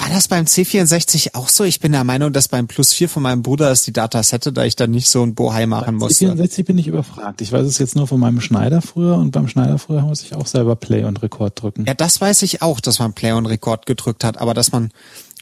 War 0.00 0.08
das 0.08 0.28
beim 0.28 0.46
C64 0.46 1.34
auch 1.34 1.50
so? 1.50 1.62
Ich 1.62 1.78
bin 1.78 1.92
der 1.92 2.04
Meinung, 2.04 2.32
dass 2.32 2.48
beim 2.48 2.66
Plus 2.66 2.94
4 2.94 3.10
von 3.10 3.22
meinem 3.22 3.42
Bruder 3.42 3.70
ist 3.70 3.86
die 3.86 3.92
Datasette, 3.92 4.50
da 4.50 4.64
ich 4.64 4.74
dann 4.74 4.90
nicht 4.90 5.08
so 5.08 5.22
ein 5.22 5.34
Bohai 5.34 5.66
machen 5.66 5.96
musste. 5.96 6.32
C64 6.32 6.64
bin 6.64 6.78
ich 6.78 6.86
überfragt. 6.86 7.42
Ich 7.42 7.52
weiß 7.52 7.66
es 7.66 7.76
jetzt 7.76 7.96
nur 7.96 8.06
von 8.06 8.18
meinem 8.18 8.40
Schneider 8.40 8.80
früher 8.80 9.16
und 9.16 9.32
beim 9.32 9.46
Schneider 9.46 9.78
früher 9.78 10.00
muss 10.00 10.22
ich 10.22 10.34
auch 10.34 10.46
selber 10.46 10.74
Play 10.74 11.04
und 11.04 11.22
Rekord 11.22 11.60
drücken. 11.60 11.84
Ja, 11.84 11.92
das 11.92 12.18
weiß 12.18 12.40
ich 12.42 12.62
auch, 12.62 12.80
dass 12.80 12.98
man 12.98 13.12
Play 13.12 13.32
und 13.32 13.44
Rekord 13.44 13.84
gedrückt 13.84 14.24
hat, 14.24 14.38
aber 14.38 14.54
dass 14.54 14.72
man, 14.72 14.90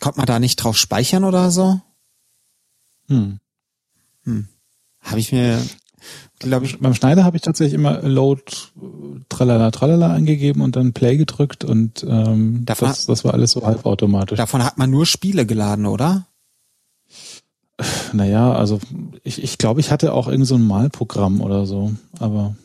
konnte 0.01 0.19
man 0.19 0.27
da 0.27 0.41
nicht 0.41 0.57
drauf 0.57 0.77
speichern 0.77 1.23
oder 1.23 1.53
so? 1.53 1.81
Hm. 3.07 3.39
Hm. 4.25 4.49
Habe 5.03 5.21
ich 5.21 5.31
mir, 5.31 5.63
glaube 6.39 6.67
ich. 6.67 6.79
Beim 6.81 6.95
Schneider 6.95 7.25
habe 7.25 7.37
ich 7.37 7.43
tatsächlich 7.43 7.75
immer 7.75 8.03
Load 8.03 8.43
tralala 9.29 9.71
tralala 9.71 10.13
eingegeben 10.13 10.63
und 10.63 10.77
dann 10.77 10.93
Play 10.93 11.17
gedrückt 11.17 11.65
und 11.65 12.05
ähm, 12.09 12.65
davon, 12.65 12.89
das, 12.89 13.07
das 13.07 13.25
war 13.25 13.35
alles 13.35 13.53
so 13.53 13.65
halbautomatisch. 13.65 14.37
Davon 14.37 14.65
hat 14.65 14.79
man 14.79 14.91
nur 14.91 15.07
Spiele 15.07 15.47
geladen, 15.47 15.87
oder? 15.87 16.27
Naja, 18.13 18.53
also 18.53 18.81
ich, 19.23 19.43
ich 19.43 19.59
glaube, 19.59 19.81
ich 19.81 19.91
hatte 19.91 20.13
auch 20.13 20.29
irgend 20.29 20.47
so 20.47 20.57
ein 20.57 20.67
Malprogramm 20.67 21.41
oder 21.41 21.67
so, 21.67 21.93
aber. 22.19 22.57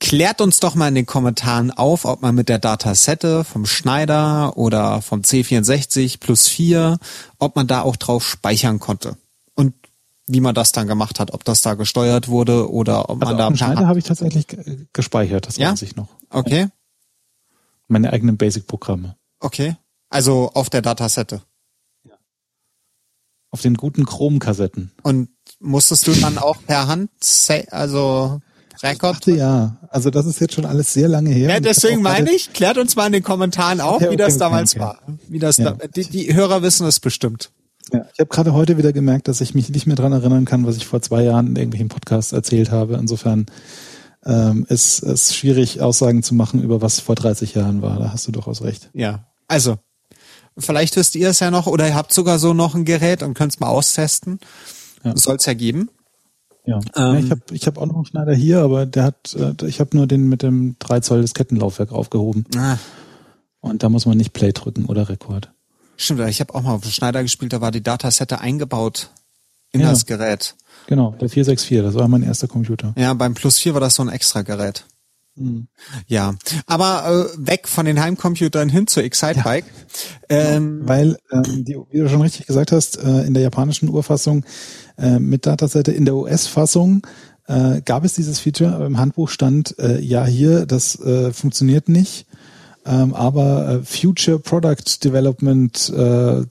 Klärt 0.00 0.42
uns 0.42 0.60
doch 0.60 0.74
mal 0.74 0.88
in 0.88 0.94
den 0.94 1.06
Kommentaren 1.06 1.70
auf, 1.70 2.04
ob 2.04 2.20
man 2.20 2.34
mit 2.34 2.50
der 2.50 2.58
Datasette 2.58 3.42
vom 3.42 3.64
Schneider 3.64 4.56
oder 4.58 5.00
vom 5.00 5.20
C64 5.20 6.20
plus 6.20 6.46
4, 6.48 6.98
ob 7.38 7.56
man 7.56 7.66
da 7.66 7.80
auch 7.82 7.96
drauf 7.96 8.26
speichern 8.26 8.80
konnte 8.80 9.16
wie 10.26 10.40
man 10.40 10.54
das 10.54 10.72
dann 10.72 10.86
gemacht 10.86 11.20
hat, 11.20 11.32
ob 11.32 11.44
das 11.44 11.62
da 11.62 11.74
gesteuert 11.74 12.28
wurde 12.28 12.70
oder 12.70 13.10
ob 13.10 13.22
also 13.22 13.34
man 13.34 13.52
da. 13.52 13.56
Schneider 13.56 13.86
habe 13.86 13.98
ich 13.98 14.04
tatsächlich 14.04 14.46
gespeichert, 14.92 15.46
das 15.46 15.56
ja? 15.56 15.72
weiß 15.72 15.82
ich 15.82 15.96
noch. 15.96 16.08
Okay. 16.30 16.68
Meine 17.88 18.12
eigenen 18.12 18.36
Basic-Programme. 18.36 19.16
Okay. 19.40 19.76
Also 20.08 20.50
auf 20.54 20.70
der 20.70 20.80
Datasette. 20.80 21.42
Ja. 22.04 22.14
Auf 23.50 23.60
den 23.60 23.74
guten 23.74 24.06
Chrome-Kassetten. 24.06 24.92
Und 25.02 25.28
musstest 25.60 26.06
du 26.06 26.12
dann 26.14 26.38
auch 26.38 26.56
per 26.66 26.86
Hand, 26.86 27.10
also 27.70 28.40
Rekord? 28.82 29.26
Ja, 29.26 29.76
also 29.90 30.10
das 30.10 30.26
ist 30.26 30.40
jetzt 30.40 30.54
schon 30.54 30.64
alles 30.64 30.92
sehr 30.92 31.08
lange 31.08 31.30
her. 31.30 31.50
Ja, 31.50 31.60
deswegen 31.60 32.02
meine 32.02 32.32
ich, 32.32 32.52
klärt 32.52 32.78
uns 32.78 32.96
mal 32.96 33.06
in 33.06 33.12
den 33.12 33.22
Kommentaren 33.22 33.80
auf, 33.80 33.96
okay, 33.96 34.10
wie 34.10 34.16
das 34.16 34.38
damals 34.38 34.72
okay. 34.72 34.80
war. 34.80 34.98
Wie 35.28 35.38
das 35.38 35.58
ja. 35.58 35.72
da, 35.72 35.86
die, 35.86 36.04
die 36.04 36.34
Hörer 36.34 36.62
wissen 36.62 36.86
es 36.86 37.00
bestimmt. 37.00 37.50
Ja, 37.92 38.06
ich 38.12 38.20
habe 38.20 38.30
gerade 38.30 38.54
heute 38.54 38.78
wieder 38.78 38.92
gemerkt, 38.92 39.28
dass 39.28 39.40
ich 39.40 39.54
mich 39.54 39.68
nicht 39.68 39.86
mehr 39.86 39.96
dran 39.96 40.12
erinnern 40.12 40.44
kann, 40.44 40.66
was 40.66 40.76
ich 40.76 40.86
vor 40.86 41.02
zwei 41.02 41.22
Jahren 41.22 41.48
in 41.48 41.56
irgendwelchen 41.56 41.88
Podcasts 41.88 42.32
erzählt 42.32 42.70
habe. 42.70 42.94
Insofern 42.94 43.46
ähm, 44.24 44.64
ist 44.68 45.02
es 45.02 45.34
schwierig, 45.34 45.80
Aussagen 45.80 46.22
zu 46.22 46.34
machen 46.34 46.62
über 46.62 46.80
was 46.80 47.00
vor 47.00 47.14
30 47.14 47.54
Jahren 47.54 47.82
war. 47.82 47.98
Da 47.98 48.12
hast 48.12 48.26
du 48.26 48.32
durchaus 48.32 48.62
recht. 48.62 48.90
Ja, 48.94 49.26
also 49.48 49.76
vielleicht 50.56 50.96
wisst 50.96 51.14
ihr 51.14 51.28
es 51.28 51.40
ja 51.40 51.50
noch 51.50 51.66
oder 51.66 51.88
ihr 51.88 51.94
habt 51.94 52.12
sogar 52.12 52.38
so 52.38 52.54
noch 52.54 52.74
ein 52.74 52.84
Gerät 52.84 53.22
und 53.22 53.34
könnt 53.34 53.52
es 53.52 53.60
mal 53.60 53.68
austesten. 53.68 54.38
Ja. 55.02 55.16
Soll 55.16 55.36
es 55.36 55.46
ja 55.46 55.54
geben. 55.54 55.90
Ja, 56.66 56.80
ähm, 56.96 57.24
ich 57.24 57.30
habe 57.30 57.42
ich 57.50 57.66
hab 57.66 57.76
auch 57.76 57.86
noch 57.86 57.96
einen 57.96 58.06
Schneider 58.06 58.34
hier, 58.34 58.60
aber 58.60 58.86
der 58.86 59.04
hat, 59.04 59.36
äh, 59.38 59.66
ich 59.66 59.80
habe 59.80 59.94
nur 59.94 60.06
den 60.06 60.28
mit 60.28 60.42
dem 60.42 60.76
3 60.78 61.00
Zoll 61.00 61.20
des 61.20 61.34
Kettenlaufwerk 61.34 61.92
aufgehoben. 61.92 62.46
Ah. 62.56 62.78
Und 63.60 63.82
da 63.82 63.90
muss 63.90 64.06
man 64.06 64.16
nicht 64.16 64.32
Play 64.32 64.52
drücken 64.52 64.86
oder 64.86 65.10
Rekord. 65.10 65.52
Stimmt, 65.96 66.20
ich 66.28 66.40
habe 66.40 66.54
auch 66.54 66.62
mal 66.62 66.72
auf 66.74 66.84
Schneider 66.84 67.22
gespielt, 67.22 67.52
da 67.52 67.60
war 67.60 67.70
die 67.70 67.82
Datasette 67.82 68.40
eingebaut 68.40 69.10
in 69.72 69.80
ja, 69.80 69.90
das 69.90 70.06
Gerät. 70.06 70.54
Genau, 70.86 71.10
der 71.12 71.28
464, 71.28 71.82
das 71.82 71.94
war 71.94 72.08
mein 72.08 72.22
erster 72.22 72.48
Computer. 72.48 72.92
Ja, 72.96 73.14
beim 73.14 73.34
Plus 73.34 73.58
4 73.58 73.74
war 73.74 73.80
das 73.80 73.94
so 73.94 74.02
ein 74.02 74.08
extra 74.08 74.42
Gerät. 74.42 74.84
Mhm. 75.36 75.66
Ja, 76.06 76.34
aber 76.66 77.28
äh, 77.34 77.46
weg 77.46 77.66
von 77.66 77.86
den 77.86 78.00
Heimcomputern 78.00 78.68
hin 78.68 78.86
zur 78.86 79.02
Excitebike. 79.02 79.66
Ja. 80.30 80.36
Ähm, 80.36 80.82
Weil, 80.84 81.18
ähm, 81.32 81.64
die, 81.64 81.76
wie 81.90 81.98
du 81.98 82.08
schon 82.08 82.22
richtig 82.22 82.46
gesagt 82.46 82.70
hast, 82.70 82.98
äh, 82.98 83.22
in 83.22 83.34
der 83.34 83.42
japanischen 83.42 83.88
Urfassung 83.88 84.44
äh, 84.96 85.18
mit 85.18 85.46
Datasette, 85.46 85.90
in 85.90 86.04
der 86.04 86.14
US-Fassung 86.14 87.04
äh, 87.46 87.80
gab 87.82 88.04
es 88.04 88.14
dieses 88.14 88.38
Feature. 88.38 88.86
Im 88.86 88.98
Handbuch 88.98 89.28
stand, 89.28 89.76
äh, 89.78 89.98
ja 90.00 90.24
hier, 90.24 90.66
das 90.66 90.98
äh, 91.00 91.32
funktioniert 91.32 91.88
nicht. 91.88 92.26
Ähm, 92.86 93.14
aber 93.14 93.68
äh, 93.68 93.82
Future 93.82 94.38
Product 94.38 95.02
Development 95.02 95.90
äh, 95.90 96.44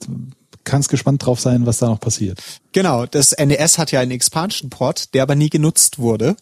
kannst 0.64 0.88
gespannt 0.88 1.24
drauf 1.24 1.40
sein, 1.40 1.66
was 1.66 1.78
da 1.78 1.88
noch 1.88 2.00
passiert. 2.00 2.42
Genau, 2.72 3.06
das 3.06 3.34
NES 3.38 3.78
hat 3.78 3.92
ja 3.92 4.00
einen 4.00 4.10
Expansion 4.10 4.70
Port, 4.70 5.14
der 5.14 5.22
aber 5.22 5.34
nie 5.34 5.50
genutzt 5.50 5.98
wurde. 5.98 6.36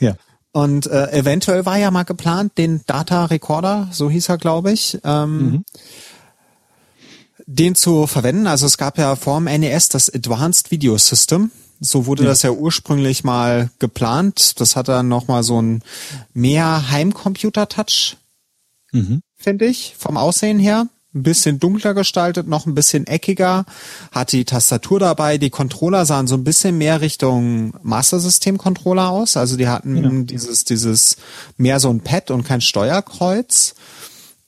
Ja. 0.00 0.16
Und 0.52 0.86
äh, 0.86 1.10
eventuell 1.12 1.64
war 1.64 1.78
ja 1.78 1.90
mal 1.90 2.02
geplant, 2.02 2.58
den 2.58 2.82
Data 2.86 3.24
Recorder, 3.24 3.88
so 3.90 4.10
hieß 4.10 4.28
er, 4.28 4.36
glaube 4.36 4.72
ich, 4.72 4.98
ähm, 5.02 5.38
mhm. 5.38 5.64
den 7.46 7.74
zu 7.74 8.06
verwenden. 8.06 8.46
Also 8.46 8.66
es 8.66 8.76
gab 8.76 8.98
ja 8.98 9.16
vor 9.16 9.40
dem 9.40 9.44
NES 9.44 9.88
das 9.88 10.12
Advanced 10.12 10.70
Video 10.70 10.98
System. 10.98 11.50
So 11.80 12.06
wurde 12.06 12.24
ja. 12.24 12.28
das 12.28 12.42
ja 12.42 12.50
ursprünglich 12.50 13.24
mal 13.24 13.70
geplant. 13.78 14.60
Das 14.60 14.76
hat 14.76 14.88
dann 14.88 15.08
nochmal 15.08 15.42
so 15.42 15.60
ein 15.60 15.82
mehr 16.34 16.90
Heimcomputer-Touch 16.90 18.18
mhm. 18.92 19.22
finde 19.36 19.66
ich, 19.66 19.94
vom 19.98 20.16
Aussehen 20.16 20.58
her. 20.58 20.86
Ein 21.14 21.24
bisschen 21.24 21.60
dunkler 21.60 21.92
gestaltet, 21.92 22.48
noch 22.48 22.64
ein 22.64 22.74
bisschen 22.74 23.06
eckiger, 23.06 23.66
hat 24.12 24.32
die 24.32 24.46
Tastatur 24.46 24.98
dabei, 24.98 25.36
die 25.36 25.50
Controller 25.50 26.06
sahen 26.06 26.26
so 26.26 26.36
ein 26.36 26.44
bisschen 26.44 26.78
mehr 26.78 27.02
Richtung 27.02 27.74
Master 27.82 28.18
System 28.18 28.56
Controller 28.56 29.10
aus, 29.10 29.36
also 29.36 29.58
die 29.58 29.68
hatten 29.68 30.02
ja. 30.02 30.10
dieses, 30.24 30.64
dieses, 30.64 31.18
mehr 31.58 31.80
so 31.80 31.90
ein 31.90 32.00
Pad 32.00 32.30
und 32.30 32.44
kein 32.44 32.62
Steuerkreuz 32.62 33.74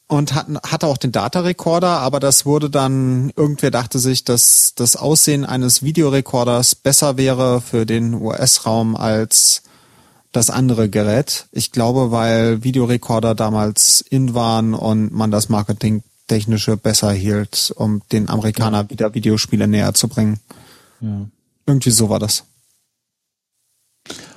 und 0.06 0.34
hatten, 0.34 0.58
hatte 0.58 0.86
auch 0.86 0.96
den 0.96 1.12
Data 1.12 1.40
Recorder, 1.40 1.98
aber 1.98 2.20
das 2.20 2.46
wurde 2.46 2.70
dann, 2.70 3.30
irgendwer 3.36 3.70
dachte 3.70 3.98
sich, 3.98 4.24
dass 4.24 4.72
das 4.74 4.96
Aussehen 4.96 5.44
eines 5.44 5.82
Videorekorders 5.82 6.74
besser 6.74 7.16
wäre 7.16 7.60
für 7.60 7.86
den 7.86 8.14
US-Raum 8.14 8.96
als 8.96 9.62
das 10.34 10.50
andere 10.50 10.88
Gerät. 10.88 11.46
Ich 11.52 11.70
glaube, 11.70 12.10
weil 12.10 12.64
Videorekorder 12.64 13.34
damals 13.34 14.00
in 14.00 14.34
waren 14.34 14.74
und 14.74 15.12
man 15.12 15.30
das 15.30 15.48
Marketing 15.48 16.02
technische 16.26 16.76
besser 16.76 17.12
hielt, 17.12 17.72
um 17.76 18.02
den 18.10 18.28
Amerikaner 18.28 18.90
wieder 18.90 19.14
Videospiele 19.14 19.68
näher 19.68 19.94
zu 19.94 20.08
bringen. 20.08 20.40
Ja. 21.00 21.26
Irgendwie 21.66 21.90
so 21.90 22.08
war 22.08 22.18
das. 22.18 22.44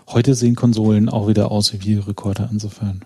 Heute 0.08 0.36
sehen 0.36 0.56
Konsolen 0.56 1.10
auch 1.10 1.28
wieder 1.28 1.52
aus 1.52 1.74
wie 1.74 1.82
Videorekorder 1.82 2.48
insofern. 2.52 3.04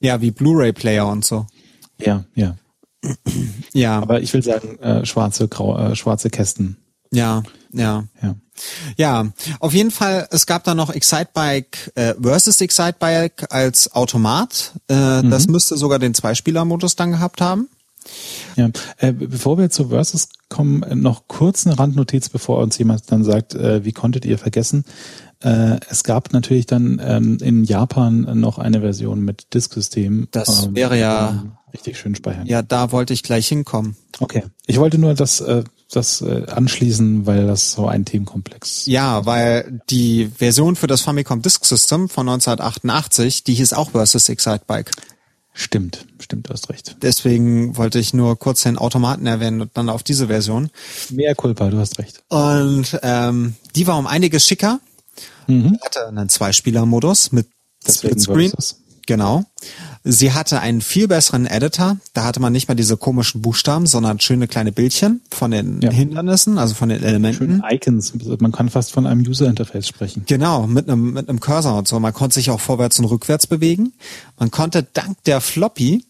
ja, 0.00 0.20
wie 0.20 0.30
Blu-ray-Player 0.30 1.06
und 1.06 1.24
so. 1.24 1.46
Ja, 2.00 2.24
ja. 2.34 2.56
ja. 3.72 4.00
Aber 4.00 4.20
ich 4.20 4.34
will 4.34 4.42
sagen, 4.42 4.78
äh, 4.80 5.06
schwarze, 5.06 5.48
grau, 5.48 5.78
äh, 5.78 5.94
schwarze 5.94 6.30
Kästen. 6.30 6.76
Ja, 7.12 7.44
ja. 7.74 8.04
Ja. 8.22 8.34
Ja, 8.96 9.26
auf 9.58 9.74
jeden 9.74 9.90
Fall, 9.90 10.28
es 10.30 10.46
gab 10.46 10.62
da 10.64 10.74
noch 10.74 10.90
Excitebike 10.90 11.90
äh, 11.96 12.14
versus 12.20 12.60
Excitebike 12.60 13.50
als 13.50 13.92
Automat. 13.94 14.72
Äh, 14.88 15.22
mhm. 15.22 15.30
Das 15.30 15.48
müsste 15.48 15.76
sogar 15.76 15.98
den 15.98 16.14
Zweispieler-Modus 16.14 16.94
dann 16.94 17.10
gehabt 17.10 17.40
haben. 17.40 17.68
Ja, 18.56 18.70
äh, 18.98 19.12
bevor 19.12 19.58
wir 19.58 19.70
zu 19.70 19.88
Versus 19.88 20.28
kommen, 20.48 20.82
äh, 20.82 20.94
noch 20.94 21.26
kurz 21.26 21.66
eine 21.66 21.78
Randnotiz, 21.78 22.28
bevor 22.28 22.58
uns 22.58 22.78
jemand 22.78 23.10
dann 23.10 23.24
sagt, 23.24 23.54
äh, 23.54 23.84
wie 23.84 23.92
konntet 23.92 24.24
ihr 24.24 24.38
vergessen? 24.38 24.84
Äh, 25.40 25.80
es 25.90 26.04
gab 26.04 26.32
natürlich 26.32 26.66
dann 26.66 27.00
ähm, 27.04 27.38
in 27.40 27.64
Japan 27.64 28.38
noch 28.38 28.58
eine 28.58 28.80
Version 28.80 29.20
mit 29.20 29.52
Disk-System. 29.54 30.28
Das 30.30 30.66
ähm, 30.66 30.76
wäre 30.76 30.98
ja 30.98 31.44
richtig 31.72 31.98
schön 31.98 32.14
speichern. 32.14 32.46
Ja, 32.46 32.62
da 32.62 32.92
wollte 32.92 33.12
ich 33.12 33.22
gleich 33.22 33.48
hinkommen. 33.48 33.96
Okay, 34.20 34.44
ich 34.66 34.78
wollte 34.78 34.98
nur 34.98 35.14
das 35.14 35.40
äh, 35.40 35.64
das 35.90 36.22
äh, 36.22 36.46
anschließen, 36.46 37.26
weil 37.26 37.46
das 37.46 37.72
so 37.72 37.86
ein 37.86 38.04
Themenkomplex. 38.04 38.86
Ja, 38.86 39.26
weil 39.26 39.80
die 39.90 40.30
Version 40.36 40.76
für 40.76 40.86
das 40.86 41.02
Famicom 41.02 41.42
Disk 41.42 41.64
System 41.64 42.08
von 42.08 42.28
1988, 42.28 43.44
die 43.44 43.54
hieß 43.54 43.72
auch 43.72 43.90
Versus 43.90 44.28
Excitebike. 44.28 44.90
Stimmt, 45.56 46.04
stimmt, 46.18 46.48
du 46.48 46.52
hast 46.52 46.68
recht. 46.68 46.96
Deswegen 47.00 47.76
wollte 47.76 48.00
ich 48.00 48.12
nur 48.12 48.36
kurz 48.36 48.62
den 48.62 48.76
Automaten 48.76 49.26
erwähnen 49.26 49.60
und 49.60 49.70
dann 49.74 49.88
auf 49.88 50.02
diese 50.02 50.26
Version. 50.26 50.68
Mehr 51.10 51.36
Culpa, 51.36 51.68
du 51.70 51.78
hast 51.78 51.98
recht. 52.00 52.24
Und 52.28 52.98
ähm, 53.02 53.54
die 53.76 53.86
war 53.86 53.96
um 53.96 54.08
einiges 54.08 54.46
schicker. 54.48 54.80
Mhm. 55.46 55.78
Hatte 55.84 56.08
einen 56.08 56.28
Zweispieler-Modus 56.28 57.30
mit 57.30 57.46
Splitscreen. 57.88 58.52
Genau. 59.06 59.44
Sie 60.06 60.32
hatte 60.32 60.60
einen 60.60 60.82
viel 60.82 61.08
besseren 61.08 61.46
Editor. 61.46 61.96
Da 62.12 62.24
hatte 62.24 62.38
man 62.38 62.52
nicht 62.52 62.68
mehr 62.68 62.74
diese 62.74 62.98
komischen 62.98 63.40
Buchstaben, 63.40 63.86
sondern 63.86 64.20
schöne 64.20 64.46
kleine 64.46 64.70
Bildchen 64.70 65.22
von 65.30 65.50
den 65.50 65.80
ja. 65.80 65.90
Hindernissen, 65.90 66.58
also 66.58 66.74
von 66.74 66.90
den 66.90 67.02
Elementen. 67.02 67.38
Schöne 67.38 67.62
Icons. 67.70 68.12
Man 68.38 68.52
kann 68.52 68.68
fast 68.68 68.92
von 68.92 69.06
einem 69.06 69.20
User 69.20 69.46
Interface 69.46 69.88
sprechen. 69.88 70.24
Genau, 70.26 70.66
mit 70.66 70.90
einem, 70.90 71.14
mit 71.14 71.30
einem 71.30 71.40
Cursor 71.40 71.78
und 71.78 71.88
so. 71.88 71.98
Man 72.00 72.12
konnte 72.12 72.34
sich 72.34 72.50
auch 72.50 72.60
vorwärts 72.60 72.98
und 72.98 73.06
rückwärts 73.06 73.46
bewegen. 73.46 73.94
Man 74.38 74.50
konnte 74.50 74.82
dank 74.82 75.24
der 75.24 75.40
Floppy 75.40 76.04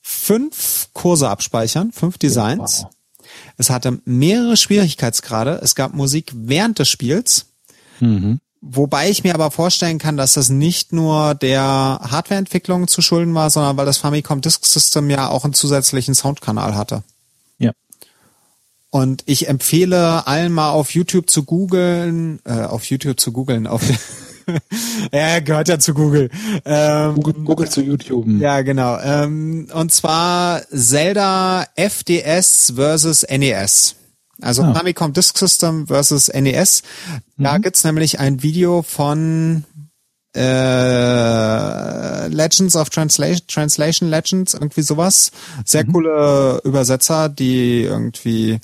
fünf 0.00 0.88
Kurse 0.94 1.28
abspeichern, 1.28 1.92
fünf 1.92 2.16
Designs. 2.16 2.84
Wow. 2.84 2.90
Es 3.58 3.68
hatte 3.68 4.00
mehrere 4.06 4.56
Schwierigkeitsgrade. 4.56 5.60
Es 5.62 5.74
gab 5.74 5.92
Musik 5.92 6.32
während 6.34 6.78
des 6.78 6.88
Spiels. 6.88 7.46
Mhm. 8.00 8.40
Wobei 8.66 9.10
ich 9.10 9.22
mir 9.24 9.34
aber 9.34 9.50
vorstellen 9.50 9.98
kann, 9.98 10.16
dass 10.16 10.32
das 10.32 10.48
nicht 10.48 10.90
nur 10.90 11.34
der 11.34 11.62
Hardwareentwicklung 11.62 12.88
zu 12.88 13.02
schulden 13.02 13.34
war, 13.34 13.50
sondern 13.50 13.76
weil 13.76 13.84
das 13.84 13.98
Famicom 13.98 14.40
Disk 14.40 14.64
System 14.64 15.10
ja 15.10 15.28
auch 15.28 15.44
einen 15.44 15.52
zusätzlichen 15.52 16.14
Soundkanal 16.14 16.74
hatte. 16.74 17.02
Ja. 17.58 17.72
Und 18.88 19.22
ich 19.26 19.48
empfehle 19.48 20.26
allen 20.26 20.50
mal 20.50 20.70
auf 20.70 20.94
YouTube 20.94 21.28
zu 21.28 21.44
googeln, 21.44 22.40
äh, 22.44 22.62
auf 22.62 22.84
YouTube 22.86 23.20
zu 23.20 23.32
googeln, 23.32 23.66
auf 23.66 23.82
ja, 25.12 25.40
gehört 25.40 25.68
ja 25.68 25.78
zu 25.78 25.92
Google. 25.92 26.30
Ähm, 26.64 27.16
Google, 27.16 27.44
Google 27.44 27.68
zu 27.68 27.82
YouTube. 27.82 28.26
Ja, 28.40 28.62
genau. 28.62 28.98
Ähm, 28.98 29.68
und 29.74 29.92
zwar 29.92 30.62
Zelda 30.70 31.66
FDS 31.76 32.72
versus 32.76 33.26
NES. 33.28 33.96
Also 34.44 34.62
ah. 34.62 34.74
Famicom 34.74 35.12
Disk 35.12 35.38
System 35.38 35.86
versus 35.86 36.28
NES. 36.28 36.82
Da 37.38 37.58
mhm. 37.58 37.62
gibt's 37.62 37.84
nämlich 37.84 38.20
ein 38.20 38.42
Video 38.42 38.82
von 38.82 39.64
äh, 40.36 42.26
Legends 42.26 42.74
of 42.74 42.90
Translation, 42.90 43.46
Translation 43.46 44.10
Legends, 44.10 44.54
irgendwie 44.54 44.82
sowas. 44.82 45.30
Sehr 45.64 45.86
mhm. 45.86 45.92
coole 45.92 46.60
Übersetzer, 46.64 47.28
die 47.28 47.82
irgendwie 47.82 48.58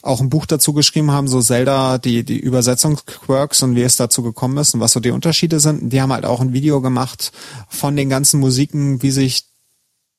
auch 0.00 0.20
ein 0.20 0.30
Buch 0.30 0.46
dazu 0.46 0.72
geschrieben 0.72 1.10
haben, 1.10 1.28
so 1.28 1.42
Zelda, 1.42 1.98
die, 1.98 2.24
die 2.24 2.38
Übersetzungsquirks 2.38 3.62
und 3.62 3.76
wie 3.76 3.82
es 3.82 3.96
dazu 3.96 4.22
gekommen 4.22 4.56
ist 4.58 4.74
und 4.74 4.80
was 4.80 4.92
so 4.92 5.00
die 5.00 5.10
Unterschiede 5.10 5.60
sind. 5.60 5.92
Die 5.92 6.00
haben 6.00 6.12
halt 6.12 6.24
auch 6.24 6.40
ein 6.40 6.54
Video 6.54 6.80
gemacht 6.80 7.32
von 7.68 7.94
den 7.94 8.08
ganzen 8.08 8.40
Musiken, 8.40 9.02
wie 9.02 9.10
sich 9.10 9.51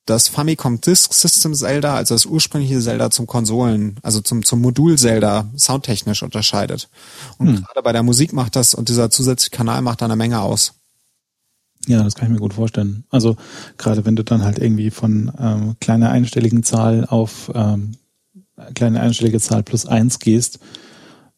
das 0.06 0.28
Famicom 0.28 0.82
Disk 0.82 1.14
System 1.14 1.54
Zelda, 1.54 1.96
also 1.96 2.16
das 2.16 2.26
ursprüngliche 2.26 2.80
Zelda 2.80 3.10
zum 3.10 3.26
Konsolen, 3.26 3.98
also 4.02 4.20
zum, 4.20 4.44
zum 4.44 4.62
Modul 4.62 4.98
Zelda 4.98 5.50
soundtechnisch 5.56 6.24
unterscheidet. 6.24 6.90
Und 7.38 7.48
hm. 7.48 7.56
gerade 7.64 7.82
bei 7.84 7.94
der 7.94 8.04
Musik 8.04 8.34
macht 8.34 8.56
das 8.56 8.74
und 8.74 8.90
dieser 8.90 9.10
zusätzliche 9.10 9.56
Kanal 9.56 9.82
macht 9.82 10.02
da 10.02 10.06
eine 10.06 10.16
Menge 10.16 10.42
aus. 10.42 10.74
Ja, 11.88 12.04
das 12.04 12.16
kann 12.16 12.28
ich 12.28 12.34
mir 12.34 12.40
gut 12.40 12.54
vorstellen. 12.54 13.04
Also 13.10 13.36
gerade 13.78 14.06
wenn 14.06 14.16
du 14.16 14.24
dann 14.24 14.44
halt 14.44 14.60
irgendwie 14.60 14.92
von 14.92 15.32
ähm, 15.38 15.76
kleiner 15.80 16.12
einstelligen 16.12 16.64
Zahl 16.64 17.06
auf 17.06 17.52
ähm, 17.54 17.98
kleine 18.76 19.02
einstellige 19.02 19.40
Zahl 19.40 19.64
plus 19.64 19.86
eins 19.86 20.20
gehst, 20.20 20.60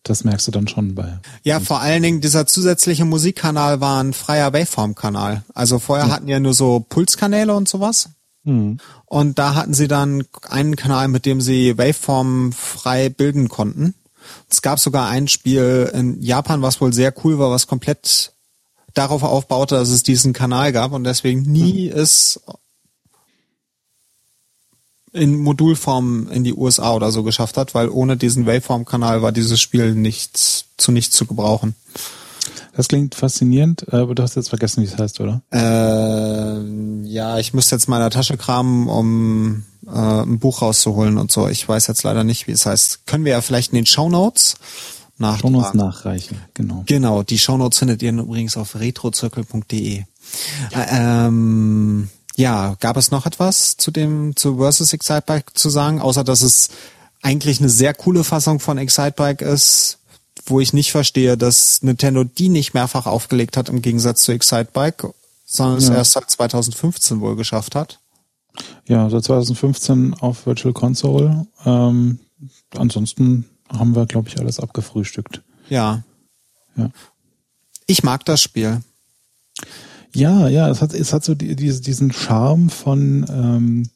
das 0.03 0.23
merkst 0.23 0.47
du 0.47 0.51
dann 0.51 0.67
schon 0.67 0.93
bei. 0.93 1.19
Ja, 1.43 1.59
vor 1.59 1.81
allen 1.81 2.03
Dingen 2.03 2.21
dieser 2.21 2.45
zusätzliche 2.45 3.05
Musikkanal 3.05 3.81
war 3.81 4.03
ein 4.03 4.13
freier 4.13 4.53
Waveform-Kanal. 4.53 5.43
Also 5.53 5.79
vorher 5.79 6.07
ja. 6.07 6.13
hatten 6.13 6.27
ja 6.27 6.39
nur 6.39 6.53
so 6.53 6.85
Pulskanäle 6.87 7.55
und 7.55 7.67
sowas. 7.67 8.09
Mhm. 8.45 8.79
Und 9.05 9.37
da 9.37 9.55
hatten 9.55 9.73
sie 9.73 9.87
dann 9.87 10.23
einen 10.47 10.75
Kanal, 10.75 11.09
mit 11.09 11.25
dem 11.25 11.41
sie 11.41 11.77
Waveform 11.77 12.53
frei 12.53 13.09
bilden 13.09 13.49
konnten. 13.49 13.93
Es 14.49 14.61
gab 14.61 14.79
sogar 14.79 15.07
ein 15.09 15.27
Spiel 15.27 15.91
in 15.93 16.21
Japan, 16.21 16.61
was 16.61 16.79
wohl 16.81 16.93
sehr 16.93 17.13
cool 17.23 17.37
war, 17.37 17.51
was 17.51 17.67
komplett 17.67 18.31
darauf 18.93 19.23
aufbaute, 19.23 19.75
dass 19.75 19.89
es 19.89 20.03
diesen 20.03 20.33
Kanal 20.33 20.71
gab 20.71 20.93
und 20.93 21.03
deswegen 21.03 21.41
nie 21.41 21.89
mhm. 21.89 21.97
es 21.97 22.39
in 25.11 25.37
Modulform 25.37 26.29
in 26.29 26.43
die 26.43 26.53
USA 26.53 26.93
oder 26.93 27.11
so 27.11 27.23
geschafft 27.23 27.57
hat, 27.57 27.73
weil 27.73 27.89
ohne 27.89 28.17
diesen 28.17 28.45
Waveform-Kanal 28.45 29.21
war 29.21 29.31
dieses 29.31 29.61
Spiel 29.61 29.95
nichts 29.95 30.65
zu 30.77 30.91
nichts 30.91 31.15
zu 31.15 31.25
gebrauchen. 31.25 31.73
Das 32.75 32.89
klingt 32.89 33.15
faszinierend, 33.15 33.91
aber 33.93 34.15
du 34.15 34.23
hast 34.23 34.35
jetzt 34.35 34.49
vergessen, 34.49 34.83
wie 34.83 34.87
es 34.87 34.97
heißt, 34.97 35.21
oder? 35.21 35.41
Äh, 35.51 37.07
ja, 37.07 37.39
ich 37.39 37.53
müsste 37.53 37.75
jetzt 37.75 37.87
mal 37.87 37.97
in 37.97 38.03
der 38.03 38.09
Tasche 38.09 38.35
kramen, 38.35 38.89
um 38.89 39.63
äh, 39.87 39.91
ein 39.91 40.39
Buch 40.39 40.61
rauszuholen 40.61 41.17
und 41.17 41.31
so. 41.31 41.47
Ich 41.47 41.67
weiß 41.67 41.87
jetzt 41.87 42.03
leider 42.03 42.25
nicht, 42.25 42.47
wie 42.47 42.51
es 42.51 42.65
heißt. 42.65 43.05
Können 43.05 43.23
wir 43.23 43.31
ja 43.31 43.41
vielleicht 43.41 43.71
in 43.71 43.77
den 43.77 43.85
Show 43.85 44.09
Notes 44.09 44.55
nachtragen. 45.17 45.53
Shownotes 45.53 45.73
nachreichen, 45.73 46.37
genau. 46.53 46.83
Genau, 46.85 47.23
die 47.23 47.39
Show 47.39 47.57
Notes 47.57 47.79
findet 47.79 48.01
ihr 48.01 48.11
übrigens 48.11 48.57
auf 48.57 48.75
retrozirkel.de. 48.75 50.03
Ja. 50.71 50.81
Äh, 50.81 51.27
ähm, 51.27 52.09
ja, 52.35 52.75
gab 52.81 52.97
es 52.97 53.11
noch 53.11 53.25
etwas 53.25 53.77
zu 53.77 53.91
dem 53.91 54.35
zu 54.35 54.57
Versus 54.57 54.91
Excitebike 54.91 55.53
zu 55.53 55.69
sagen, 55.69 56.01
außer 56.01 56.25
dass 56.25 56.41
es 56.41 56.69
eigentlich 57.21 57.61
eine 57.61 57.69
sehr 57.69 57.93
coole 57.93 58.25
Fassung 58.25 58.59
von 58.59 58.77
Excitebike 58.77 59.45
ist, 59.45 59.99
wo 60.45 60.59
ich 60.59 60.73
nicht 60.73 60.91
verstehe, 60.91 61.37
dass 61.37 61.81
Nintendo 61.81 62.23
die 62.23 62.49
nicht 62.49 62.73
mehrfach 62.73 63.05
aufgelegt 63.05 63.57
hat 63.57 63.69
im 63.69 63.81
Gegensatz 63.81 64.23
zu 64.23 64.31
Excitebike, 64.31 65.13
sondern 65.45 65.77
es 65.77 65.89
erst 65.89 66.13
seit 66.13 66.29
2015 66.29 67.19
wohl 67.21 67.35
geschafft 67.35 67.75
hat. 67.75 67.99
Ja, 68.87 69.09
seit 69.09 69.23
2015 69.23 70.13
auf 70.15 70.45
Virtual 70.45 70.73
Console. 70.73 71.45
Ähm, 71.65 72.19
ansonsten 72.75 73.45
haben 73.69 73.95
wir, 73.95 74.05
glaube 74.05 74.29
ich, 74.29 74.39
alles 74.39 74.59
abgefrühstückt. 74.59 75.41
Ja. 75.69 76.03
Ja. 76.75 76.89
Ich 77.87 78.03
mag 78.03 78.25
das 78.25 78.41
Spiel. 78.41 78.81
Ja, 80.13 80.47
ja, 80.47 80.69
es 80.69 80.81
hat, 80.81 80.93
es 80.93 81.11
hat 81.11 81.23
so 81.23 81.35
die, 81.35 81.55
diesen 81.55 82.13
Charme 82.13 82.69
von 82.69 83.25
ähm, 83.29 83.89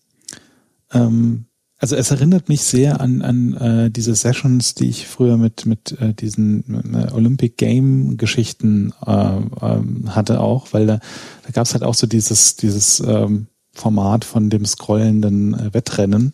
ähm, 0.92 1.46
also 1.80 1.96
es 1.96 2.12
erinnert 2.12 2.50
mich 2.50 2.62
sehr 2.62 3.00
an, 3.00 3.22
an 3.22 3.54
äh, 3.54 3.90
diese 3.90 4.14
Sessions, 4.14 4.76
die 4.76 4.90
ich 4.90 5.08
früher 5.08 5.38
mit, 5.38 5.66
mit 5.66 5.94
äh, 6.00 6.14
diesen 6.14 6.94
äh, 6.94 7.12
Olympic 7.14 7.56
Game 7.56 8.18
Geschichten 8.18 8.94
äh, 9.06 9.12
äh, 9.12 9.82
hatte 10.10 10.42
auch, 10.42 10.68
weil 10.72 10.86
da, 10.86 11.00
da 11.46 11.52
gab 11.52 11.66
es 11.66 11.74
halt 11.74 11.84
auch 11.84 11.94
so 11.94 12.06
dieses, 12.06 12.58
dieses 12.58 13.00
ähm, 13.00 13.48
Format 13.74 14.26
von 14.26 14.50
dem 14.50 14.66
scrollenden 14.66 15.54
äh, 15.54 15.74
Wettrennen. 15.74 16.34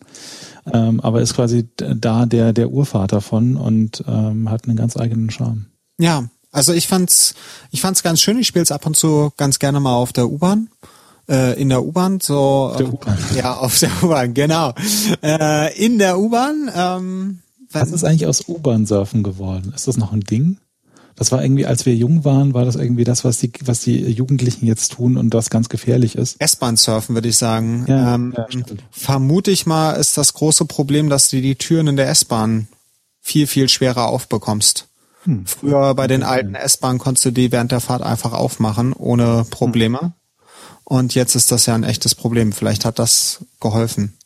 Ähm, 0.72 1.00
aber 1.00 1.20
ist 1.22 1.34
quasi 1.34 1.68
da 1.76 2.26
der, 2.26 2.52
der 2.52 2.70
Urvater 2.70 3.20
von 3.20 3.56
und 3.56 4.02
ähm, 4.08 4.50
hat 4.50 4.66
einen 4.66 4.76
ganz 4.76 4.96
eigenen 4.96 5.30
Charme. 5.30 5.66
Ja, 5.98 6.28
also 6.50 6.72
ich 6.72 6.88
fand's, 6.88 7.34
ich 7.70 7.80
fand's 7.80 8.02
ganz 8.02 8.20
schön. 8.20 8.38
Ich 8.38 8.48
spiele 8.48 8.64
es 8.64 8.72
ab 8.72 8.84
und 8.84 8.96
zu 8.96 9.32
ganz 9.36 9.60
gerne 9.60 9.78
mal 9.78 9.94
auf 9.94 10.12
der 10.12 10.28
U-Bahn 10.28 10.68
äh, 11.28 11.60
in 11.60 11.68
der 11.68 11.84
U-Bahn, 11.84 12.20
so 12.20 12.74
der 12.78 12.92
U-Bahn. 12.92 13.18
ja 13.36 13.56
auf 13.56 13.78
der 13.78 13.90
U-Bahn, 14.02 14.34
genau. 14.34 14.74
Äh, 15.22 15.76
in 15.84 15.98
der 15.98 16.18
U-Bahn. 16.18 16.70
Ähm, 16.74 17.38
Was 17.72 17.90
ist 17.90 18.04
eigentlich 18.04 18.26
aus 18.26 18.48
U-Bahn-Surfen 18.48 19.22
geworden? 19.22 19.72
Ist 19.74 19.88
das 19.88 19.96
noch 19.96 20.12
ein 20.12 20.20
Ding? 20.20 20.58
Das 21.16 21.32
war 21.32 21.42
irgendwie, 21.42 21.64
als 21.64 21.86
wir 21.86 21.94
jung 21.96 22.26
waren, 22.26 22.52
war 22.52 22.66
das 22.66 22.76
irgendwie 22.76 23.04
das, 23.04 23.24
was 23.24 23.38
die, 23.38 23.50
was 23.64 23.80
die 23.80 23.98
Jugendlichen 24.10 24.66
jetzt 24.66 24.92
tun 24.92 25.16
und 25.16 25.30
das 25.30 25.48
ganz 25.48 25.70
gefährlich 25.70 26.14
ist. 26.14 26.38
S-Bahn-Surfen, 26.40 27.14
würde 27.14 27.28
ich 27.28 27.38
sagen. 27.38 27.86
Ja, 27.88 28.14
ähm, 28.14 28.34
ja, 28.36 28.46
vermute 28.90 29.50
ich 29.50 29.64
mal, 29.64 29.92
ist 29.92 30.18
das 30.18 30.34
große 30.34 30.66
Problem, 30.66 31.08
dass 31.08 31.30
du 31.30 31.40
die 31.40 31.56
Türen 31.56 31.86
in 31.86 31.96
der 31.96 32.08
S-Bahn 32.10 32.68
viel, 33.22 33.46
viel 33.46 33.70
schwerer 33.70 34.08
aufbekommst. 34.08 34.88
Hm. 35.24 35.46
Früher 35.46 35.94
bei 35.94 36.06
den 36.06 36.22
alten 36.22 36.54
S-Bahnen 36.54 36.98
konntest 36.98 37.24
du 37.24 37.30
die 37.30 37.50
während 37.50 37.72
der 37.72 37.80
Fahrt 37.80 38.02
einfach 38.02 38.32
aufmachen, 38.32 38.92
ohne 38.92 39.46
Probleme. 39.50 40.00
Hm. 40.00 40.12
Und 40.88 41.16
jetzt 41.16 41.34
ist 41.34 41.50
das 41.50 41.66
ja 41.66 41.74
ein 41.74 41.82
echtes 41.82 42.14
Problem. 42.14 42.52
Vielleicht 42.52 42.84
hat 42.84 43.00
das 43.00 43.44
geholfen. 43.60 44.16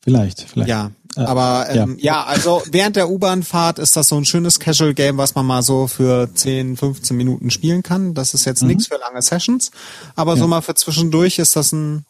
Vielleicht, 0.00 0.42
vielleicht. 0.42 0.68
Ja, 0.68 0.90
äh, 1.16 1.20
aber 1.20 1.66
ähm, 1.70 1.96
ja. 2.00 2.14
ja. 2.14 2.24
also 2.24 2.62
während 2.70 2.96
der 2.96 3.08
U-Bahn-Fahrt 3.08 3.78
ist 3.78 3.94
das 3.94 4.08
so 4.08 4.16
ein 4.16 4.24
schönes 4.24 4.58
Casual-Game, 4.58 5.18
was 5.18 5.36
man 5.36 5.46
mal 5.46 5.62
so 5.62 5.86
für 5.86 6.34
10, 6.34 6.76
15 6.76 7.16
Minuten 7.16 7.50
spielen 7.50 7.84
kann. 7.84 8.14
Das 8.14 8.34
ist 8.34 8.44
jetzt 8.44 8.62
mhm. 8.62 8.68
nichts 8.68 8.88
für 8.88 8.98
lange 8.98 9.22
Sessions, 9.22 9.70
aber 10.16 10.34
ja. 10.34 10.40
so 10.40 10.48
mal 10.48 10.62
für 10.62 10.74
zwischendurch 10.74 11.38
ist 11.38 11.54
das 11.54 11.72
ein 11.72 12.04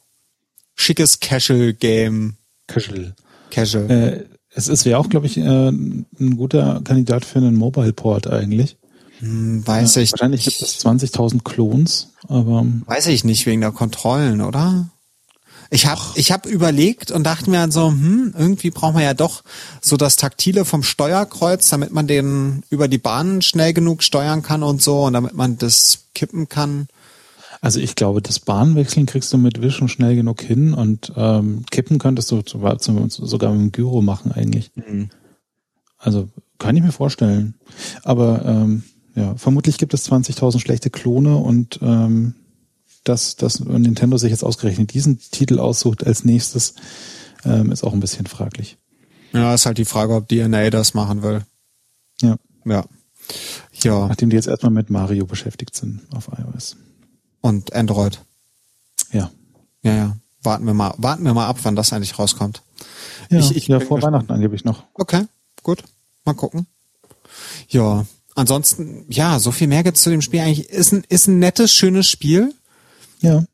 schickes 0.74 1.20
Casual-Game. 1.20 2.36
Casual. 2.68 3.14
Casual. 3.50 3.90
Äh, 3.90 4.24
es 4.54 4.68
ist 4.68 4.84
ja 4.84 4.96
auch, 4.96 5.10
glaube 5.10 5.26
ich, 5.26 5.36
äh, 5.36 5.42
ein 5.42 6.06
guter 6.36 6.80
Kandidat 6.84 7.26
für 7.26 7.38
einen 7.38 7.54
Mobile-Port 7.54 8.28
eigentlich. 8.28 8.78
Hm, 9.18 9.66
weiß 9.66 9.96
ja, 9.96 10.02
ich. 10.02 10.12
Wahrscheinlich 10.12 10.44
gibt 10.44 10.60
es 10.60 10.84
20.000 10.84 11.42
Klons, 11.42 12.12
aber. 12.28 12.64
Weiß 12.86 13.06
ich 13.08 13.24
nicht, 13.24 13.46
wegen 13.46 13.60
der 13.60 13.72
Kontrollen, 13.72 14.40
oder? 14.40 14.88
Ich 15.70 15.86
habe 15.86 16.00
ich 16.14 16.32
hab 16.32 16.46
überlegt 16.46 17.10
und 17.10 17.24
dachte 17.24 17.50
mir 17.50 17.70
so, 17.70 17.88
hm, 17.88 18.34
irgendwie 18.36 18.70
braucht 18.70 18.94
man 18.94 19.02
ja 19.02 19.12
doch 19.12 19.42
so 19.82 19.96
das 19.96 20.16
Taktile 20.16 20.64
vom 20.64 20.82
Steuerkreuz, 20.82 21.68
damit 21.68 21.92
man 21.92 22.06
den 22.06 22.62
über 22.70 22.88
die 22.88 22.98
Bahnen 22.98 23.42
schnell 23.42 23.74
genug 23.74 24.02
steuern 24.02 24.42
kann 24.42 24.62
und 24.62 24.80
so 24.80 25.04
und 25.04 25.12
damit 25.12 25.34
man 25.34 25.58
das 25.58 26.04
kippen 26.14 26.48
kann. 26.48 26.88
Also 27.60 27.80
ich 27.80 27.96
glaube, 27.96 28.22
das 28.22 28.38
Bahnwechseln 28.38 29.06
kriegst 29.06 29.32
du 29.32 29.36
mit 29.36 29.60
Wischen 29.60 29.88
schnell 29.88 30.14
genug 30.14 30.40
hin 30.40 30.72
und 30.72 31.12
ähm, 31.16 31.64
kippen 31.70 31.98
könntest 31.98 32.30
du 32.30 32.42
sogar 32.46 33.52
mit 33.52 33.60
dem 33.60 33.72
Gyro 33.72 34.00
machen 34.00 34.32
eigentlich. 34.32 34.70
Mhm. 34.74 35.10
Also 35.98 36.28
kann 36.58 36.76
ich 36.76 36.82
mir 36.82 36.92
vorstellen. 36.92 37.54
Aber 38.04 38.44
ähm, 38.46 38.84
ja, 39.18 39.34
vermutlich 39.34 39.78
gibt 39.78 39.94
es 39.94 40.08
20.000 40.08 40.60
schlechte 40.60 40.90
Klone 40.90 41.36
und 41.36 41.80
ähm, 41.82 42.36
dass, 43.02 43.34
dass 43.34 43.58
Nintendo 43.58 44.16
sich 44.16 44.30
jetzt 44.30 44.44
ausgerechnet 44.44 44.94
diesen 44.94 45.18
Titel 45.18 45.58
aussucht 45.58 46.06
als 46.06 46.24
nächstes, 46.24 46.74
ähm, 47.44 47.72
ist 47.72 47.82
auch 47.82 47.92
ein 47.92 48.00
bisschen 48.00 48.26
fraglich. 48.26 48.78
Ja, 49.32 49.54
ist 49.54 49.66
halt 49.66 49.78
die 49.78 49.84
Frage, 49.84 50.14
ob 50.14 50.28
DNA 50.28 50.70
das 50.70 50.94
machen 50.94 51.22
will. 51.22 51.44
Ja. 52.20 52.36
Ja. 52.64 52.84
Ja. 53.82 54.06
Nachdem 54.06 54.30
die 54.30 54.36
jetzt 54.36 54.46
erstmal 54.46 54.70
mit 54.70 54.88
Mario 54.88 55.26
beschäftigt 55.26 55.74
sind 55.74 56.02
auf 56.14 56.28
iOS. 56.28 56.76
Und 57.40 57.72
Android. 57.72 58.20
Ja. 59.12 59.32
Ja, 59.82 59.94
ja. 59.94 60.16
Warten 60.44 60.64
wir 60.64 60.74
mal, 60.74 60.94
warten 60.96 61.24
wir 61.24 61.34
mal 61.34 61.48
ab, 61.48 61.58
wann 61.64 61.74
das 61.74 61.92
eigentlich 61.92 62.20
rauskommt. 62.20 62.62
Ja, 63.30 63.40
ich, 63.40 63.56
ich 63.56 63.66
ja 63.66 63.80
vor. 63.80 64.00
Weihnachten 64.00 64.30
angeblich 64.30 64.64
noch. 64.64 64.84
Okay, 64.94 65.26
gut. 65.64 65.82
Mal 66.24 66.34
gucken. 66.34 66.68
Ja, 67.68 68.06
ansonsten, 68.38 69.04
ja, 69.08 69.38
so 69.38 69.50
viel 69.50 69.66
mehr 69.66 69.82
gibt's 69.82 70.02
zu 70.02 70.10
dem 70.10 70.22
Spiel 70.22 70.40
eigentlich. 70.40 70.70
Ist 70.70 70.92
ein, 70.92 71.04
ist 71.08 71.26
ein 71.26 71.38
nettes, 71.38 71.72
schönes 71.72 72.08
Spiel. 72.08 72.54
Ja. 73.20 73.44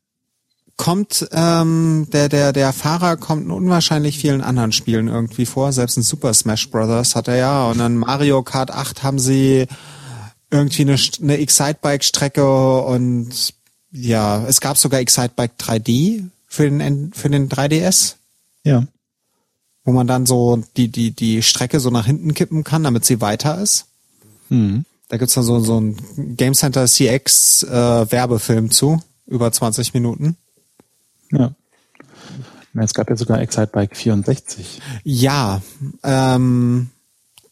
Kommt, 0.76 1.26
ähm, 1.32 2.08
der, 2.12 2.28
der, 2.28 2.52
der 2.52 2.72
Fahrer 2.72 3.16
kommt 3.16 3.44
in 3.44 3.50
unwahrscheinlich 3.50 4.18
vielen 4.18 4.42
anderen 4.42 4.72
Spielen 4.72 5.08
irgendwie 5.08 5.46
vor. 5.46 5.72
Selbst 5.72 5.96
in 5.96 6.02
Super 6.02 6.34
Smash 6.34 6.70
Brothers 6.70 7.14
hat 7.14 7.28
er 7.28 7.36
ja. 7.36 7.66
Und 7.66 7.78
dann 7.78 7.96
Mario 7.96 8.42
Kart 8.42 8.70
8 8.70 9.02
haben 9.02 9.18
sie 9.18 9.66
irgendwie 10.50 10.82
eine, 10.82 10.96
eine 11.22 11.38
Excitebike-Strecke 11.38 12.82
und 12.82 13.54
ja, 13.90 14.44
es 14.46 14.60
gab 14.60 14.76
sogar 14.76 15.00
Excitebike 15.00 15.54
3D 15.58 16.24
für 16.46 16.68
den, 16.68 17.12
für 17.12 17.30
den 17.30 17.48
3DS. 17.48 18.16
Ja. 18.64 18.84
Wo 19.84 19.92
man 19.92 20.06
dann 20.06 20.26
so 20.26 20.62
die, 20.76 20.88
die, 20.88 21.12
die 21.12 21.42
Strecke 21.42 21.80
so 21.80 21.90
nach 21.90 22.06
hinten 22.06 22.34
kippen 22.34 22.64
kann, 22.64 22.82
damit 22.82 23.04
sie 23.04 23.20
weiter 23.20 23.60
ist. 23.60 23.86
Mhm. 24.48 24.84
Da 25.08 25.16
gibt's 25.16 25.34
dann 25.34 25.44
so, 25.44 25.60
so 25.60 25.80
ein 25.80 25.96
Game 26.36 26.54
Center 26.54 26.86
CX 26.86 27.62
äh, 27.64 28.10
Werbefilm 28.10 28.70
zu 28.70 29.00
über 29.26 29.50
20 29.52 29.94
Minuten. 29.94 30.36
Ja. 31.30 31.54
Es 32.76 32.94
gab 32.94 33.08
ja 33.08 33.16
sogar 33.16 33.40
Excitebike 33.40 33.94
64. 33.94 34.80
Ja, 35.04 35.62
ähm, 36.02 36.90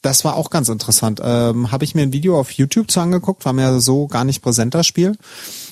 das 0.02 0.24
war 0.24 0.36
auch 0.36 0.50
ganz 0.50 0.68
interessant. 0.68 1.20
Ähm, 1.22 1.70
Habe 1.70 1.84
ich 1.84 1.94
mir 1.94 2.02
ein 2.02 2.12
Video 2.12 2.38
auf 2.38 2.50
YouTube 2.50 2.90
zu 2.90 3.00
angeguckt, 3.00 3.44
war 3.44 3.52
mir 3.52 3.78
so 3.80 4.08
gar 4.08 4.24
nicht 4.24 4.42
präsent 4.42 4.74
das 4.74 4.86
Spiel. 4.86 5.16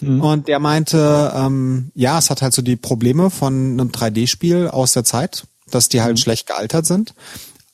Mhm. 0.00 0.20
Und 0.20 0.48
der 0.48 0.60
meinte, 0.60 1.32
ähm, 1.34 1.90
ja, 1.94 2.18
es 2.18 2.30
hat 2.30 2.40
halt 2.40 2.54
so 2.54 2.62
die 2.62 2.76
Probleme 2.76 3.30
von 3.30 3.72
einem 3.72 3.88
3D-Spiel 3.88 4.68
aus 4.68 4.92
der 4.92 5.04
Zeit, 5.04 5.46
dass 5.68 5.88
die 5.88 6.00
halt 6.00 6.12
mhm. 6.12 6.18
schlecht 6.18 6.46
gealtert 6.46 6.86
sind. 6.86 7.14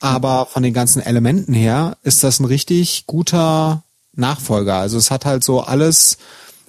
Aber 0.00 0.46
von 0.46 0.62
den 0.62 0.74
ganzen 0.74 1.00
Elementen 1.00 1.54
her 1.54 1.96
ist 2.02 2.22
das 2.22 2.40
ein 2.40 2.44
richtig 2.44 3.06
guter 3.06 3.82
Nachfolger. 4.12 4.76
Also 4.76 4.98
es 4.98 5.11
hat 5.11 5.24
halt 5.24 5.44
so 5.44 5.61
alles 5.61 6.18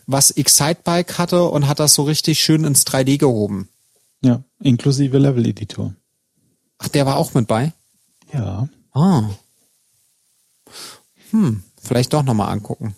was 0.06 0.32
Excitebike 0.32 1.18
hatte 1.18 1.44
und 1.44 1.68
hat 1.68 1.80
das 1.80 1.94
so 1.94 2.04
richtig 2.04 2.40
schön 2.40 2.64
ins 2.64 2.86
3D 2.88 3.18
gehoben. 3.18 3.68
Ja, 4.22 4.42
inklusive 4.60 5.18
Level-Editor. 5.18 5.94
Ach, 6.80 6.88
der 6.88 7.06
war 7.06 7.18
auch 7.18 7.34
mit 7.34 7.48
bei? 7.48 7.74
Ja. 8.34 8.70
Ah. 8.94 9.30
Hm, 11.32 11.64
vielleicht 11.82 12.14
doch 12.14 12.24
nochmal 12.24 12.52
angucken. 12.52 12.96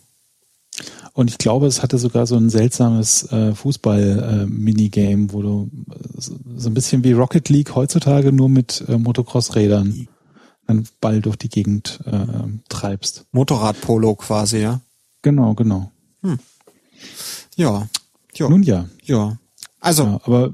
Und 1.13 1.29
ich 1.29 1.37
glaube, 1.37 1.67
es 1.67 1.81
hatte 1.81 1.97
sogar 1.97 2.25
so 2.27 2.35
ein 2.35 2.49
seltsames 2.49 3.23
äh, 3.31 3.53
Fußball-Minigame, 3.53 5.25
äh, 5.25 5.33
wo 5.33 5.41
du 5.41 5.69
äh, 5.91 6.21
so 6.55 6.69
ein 6.69 6.73
bisschen 6.73 7.03
wie 7.03 7.11
Rocket 7.11 7.49
League 7.49 7.75
heutzutage 7.75 8.31
nur 8.31 8.47
mit 8.47 8.85
äh, 8.87 8.97
Motocross-Rädern 8.97 10.07
einen 10.69 10.87
Ball 11.01 11.21
durch 11.21 11.35
die 11.35 11.49
Gegend 11.49 11.99
äh, 12.05 12.25
treibst. 12.69 13.25
Motorradpolo 13.31 14.15
quasi, 14.15 14.59
ja? 14.59 14.81
Genau, 15.21 15.53
genau. 15.53 15.91
Hm. 16.21 16.39
Ja. 17.55 17.87
ja. 18.33 18.49
Nun 18.49 18.63
ja. 18.63 18.87
Ja. 19.03 19.37
Also. 19.79 20.03
Ja, 20.03 20.21
aber 20.23 20.53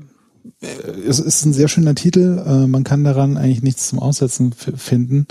äh, 0.61 0.67
es 1.07 1.19
ist 1.19 1.45
ein 1.45 1.53
sehr 1.53 1.67
schöner 1.67 1.95
Titel. 1.95 2.43
Äh, 2.45 2.67
man 2.67 2.83
kann 2.83 3.03
daran 3.03 3.37
eigentlich 3.37 3.63
nichts 3.63 3.89
zum 3.89 3.99
Aussetzen 3.99 4.53
finden. 4.53 5.27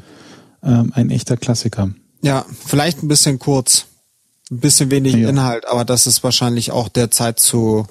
Ähm, 0.62 0.92
ein 0.94 1.10
echter 1.10 1.36
Klassiker. 1.36 1.90
Ja, 2.22 2.46
vielleicht 2.64 3.02
ein 3.02 3.08
bisschen 3.08 3.38
kurz. 3.38 3.86
Ein 4.50 4.60
bisschen 4.60 4.90
wenig 4.90 5.14
ja. 5.14 5.28
Inhalt, 5.28 5.66
aber 5.66 5.84
das 5.84 6.06
ist 6.06 6.22
wahrscheinlich 6.22 6.70
auch 6.70 6.88
der 6.88 7.10
Zeit 7.10 7.40
zu 7.40 7.86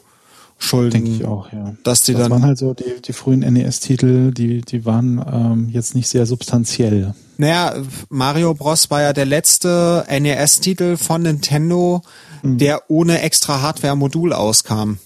schulden. 0.57 0.91
Denke 1.03 1.11
ich 1.11 1.25
auch, 1.25 1.51
ja. 1.51 1.75
Dass 1.83 2.03
die 2.03 2.13
das 2.13 2.23
dann. 2.23 2.31
waren 2.31 2.45
halt 2.45 2.57
so 2.57 2.73
die, 2.73 3.01
die 3.05 3.13
frühen 3.13 3.39
NES-Titel, 3.39 4.31
die, 4.31 4.61
die 4.61 4.85
waren 4.85 5.23
ähm, 5.31 5.69
jetzt 5.69 5.95
nicht 5.95 6.07
sehr 6.07 6.25
substanziell. 6.25 7.13
Naja, 7.37 7.75
Mario 8.09 8.53
Bros. 8.53 8.89
war 8.89 9.01
ja 9.01 9.13
der 9.13 9.25
letzte 9.25 10.05
NES-Titel 10.09 10.97
von 10.97 11.23
Nintendo, 11.23 12.01
mhm. 12.41 12.57
der 12.57 12.89
ohne 12.89 13.21
extra 13.21 13.61
Hardware-Modul 13.61 14.33
auskam. 14.33 14.99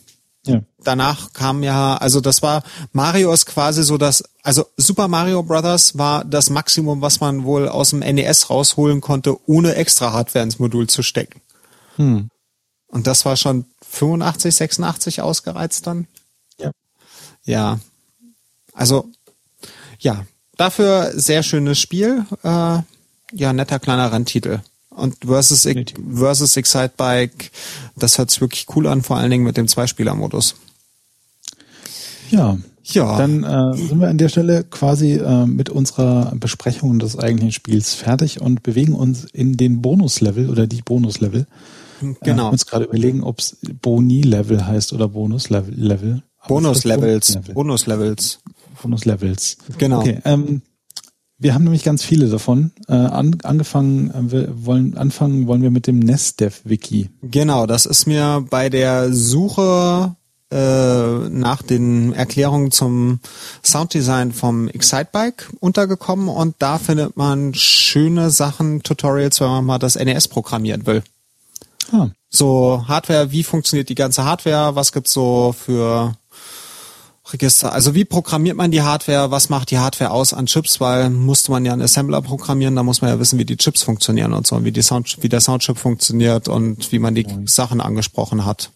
Ja. 0.45 0.61
Danach 0.83 1.33
kam 1.33 1.63
ja, 1.63 1.97
also 1.97 2.21
das 2.21 2.41
war, 2.41 2.63
Mario 2.93 3.33
ist 3.33 3.45
quasi 3.45 3.83
so 3.83 3.97
das, 3.97 4.23
also 4.43 4.65
Super 4.77 5.07
Mario 5.07 5.43
Brothers 5.43 5.97
war 5.97 6.23
das 6.23 6.49
Maximum, 6.49 7.01
was 7.01 7.19
man 7.19 7.43
wohl 7.43 7.67
aus 7.67 7.89
dem 7.89 7.99
NES 7.99 8.49
rausholen 8.49 9.01
konnte, 9.01 9.35
ohne 9.47 9.75
extra 9.75 10.13
Hardware 10.13 10.43
ins 10.43 10.59
Modul 10.59 10.87
zu 10.87 11.03
stecken. 11.03 11.41
Hm. 11.97 12.29
Und 12.87 13.07
das 13.07 13.25
war 13.25 13.35
schon 13.35 13.65
85, 13.89 14.55
86 14.55 15.21
ausgereizt 15.21 15.87
dann? 15.87 16.07
Ja. 16.59 16.71
Ja. 17.43 17.79
Also, 18.73 19.09
ja. 19.99 20.25
Dafür 20.57 21.11
sehr 21.15 21.43
schönes 21.43 21.79
Spiel. 21.79 22.25
Äh, 22.43 22.79
ja, 23.33 23.53
netter 23.53 23.79
kleiner 23.79 24.11
Renntitel. 24.11 24.61
Und 24.89 25.15
versus, 25.25 25.67
versus 26.15 26.57
Excite 26.57 26.93
Bike, 26.97 27.51
das 27.95 28.17
hört 28.17 28.31
sich 28.31 28.41
wirklich 28.41 28.65
cool 28.75 28.87
an, 28.87 29.03
vor 29.03 29.17
allen 29.17 29.29
Dingen 29.29 29.43
mit 29.43 29.55
dem 29.55 29.67
Zweispieler-Modus. 29.67 30.55
Ja. 32.31 32.57
Ja. 32.83 33.17
Dann 33.17 33.43
äh, 33.43 33.77
sind 33.77 33.99
wir 33.99 34.07
an 34.07 34.17
der 34.17 34.29
Stelle 34.29 34.63
quasi 34.63 35.13
äh, 35.13 35.45
mit 35.45 35.69
unserer 35.69 36.33
Besprechung 36.35 36.99
des 36.99 37.17
eigentlichen 37.17 37.51
Spiels 37.51 37.93
fertig 37.93 38.41
und 38.41 38.63
bewegen 38.63 38.93
uns 38.93 39.25
in 39.25 39.57
den 39.57 39.81
Bonuslevel 39.81 40.49
oder 40.49 40.67
die 40.67 40.81
Bonuslevel. 40.81 41.47
Genau. 42.21 42.47
Äh, 42.47 42.51
uns 42.51 42.65
gerade 42.65 42.85
überlegen, 42.85 43.23
ob 43.23 43.39
es 43.39 43.57
Boni-Level 43.81 44.65
heißt 44.65 44.93
oder 44.93 45.07
Bonus-Level. 45.07 46.23
Bonus-Levels. 46.47 47.39
Bonus-Levels. 47.53 48.39
Bonus-Levels. 48.81 49.57
Genau. 49.77 49.99
Okay, 49.99 50.19
ähm, 50.25 50.61
wir 51.39 51.53
haben 51.53 51.63
nämlich 51.63 51.83
ganz 51.83 52.03
viele 52.03 52.29
davon. 52.29 52.71
Äh, 52.87 52.93
an, 52.93 53.37
angefangen, 53.43 54.09
äh, 54.11 54.31
wir 54.31 54.65
wollen 54.65 54.97
anfangen 54.97 55.47
wollen 55.47 55.61
wir 55.61 55.71
mit 55.71 55.85
dem 55.87 55.99
NestDev-Wiki. 55.99 57.09
Genau, 57.21 57.67
das 57.67 57.85
ist 57.85 58.07
mir 58.07 58.45
bei 58.49 58.69
der 58.69 59.13
Suche 59.13 60.15
äh, 60.49 61.29
nach 61.29 61.61
den 61.61 62.13
Erklärungen 62.13 62.71
zum 62.71 63.19
Sounddesign 63.63 64.31
vom 64.31 64.67
Excitebike 64.67 65.45
untergekommen 65.59 66.29
und 66.29 66.55
da 66.59 66.77
findet 66.77 67.17
man 67.17 67.53
schöne 67.53 68.29
Sachen, 68.29 68.81
Tutorials, 68.81 69.41
wenn 69.41 69.49
man 69.49 69.65
mal 69.65 69.79
das 69.79 69.95
NES 69.95 70.29
programmieren 70.29 70.87
will. 70.87 71.03
Ah. 71.91 72.09
So 72.29 72.83
Hardware, 72.87 73.31
wie 73.31 73.43
funktioniert 73.43 73.89
die 73.89 73.95
ganze 73.95 74.25
Hardware, 74.25 74.75
was 74.75 74.91
gibt's 74.91 75.13
so 75.13 75.55
für 75.57 76.15
Register. 77.33 77.73
Also 77.73 77.93
wie 77.93 78.05
programmiert 78.05 78.55
man 78.55 78.71
die 78.71 78.81
Hardware? 78.81 79.31
Was 79.31 79.49
macht 79.49 79.71
die 79.71 79.79
Hardware 79.79 80.11
aus 80.11 80.33
an 80.33 80.45
Chips? 80.45 80.79
Weil 80.79 81.09
musste 81.09 81.51
man 81.51 81.65
ja 81.65 81.73
einen 81.73 81.81
Assembler 81.81 82.21
programmieren, 82.21 82.75
da 82.75 82.83
muss 82.83 83.01
man 83.01 83.11
ja 83.11 83.19
wissen, 83.19 83.39
wie 83.39 83.45
die 83.45 83.57
Chips 83.57 83.83
funktionieren 83.83 84.33
und 84.33 84.47
so, 84.47 84.63
wie 84.63 84.71
die 84.71 84.81
Sound, 84.81 85.17
wie 85.21 85.29
der 85.29 85.41
Soundchip 85.41 85.77
funktioniert 85.77 86.47
und 86.47 86.91
wie 86.91 86.99
man 86.99 87.15
die 87.15 87.23
ja. 87.23 87.37
Sachen 87.45 87.81
angesprochen 87.81 88.45
hat. 88.45 88.71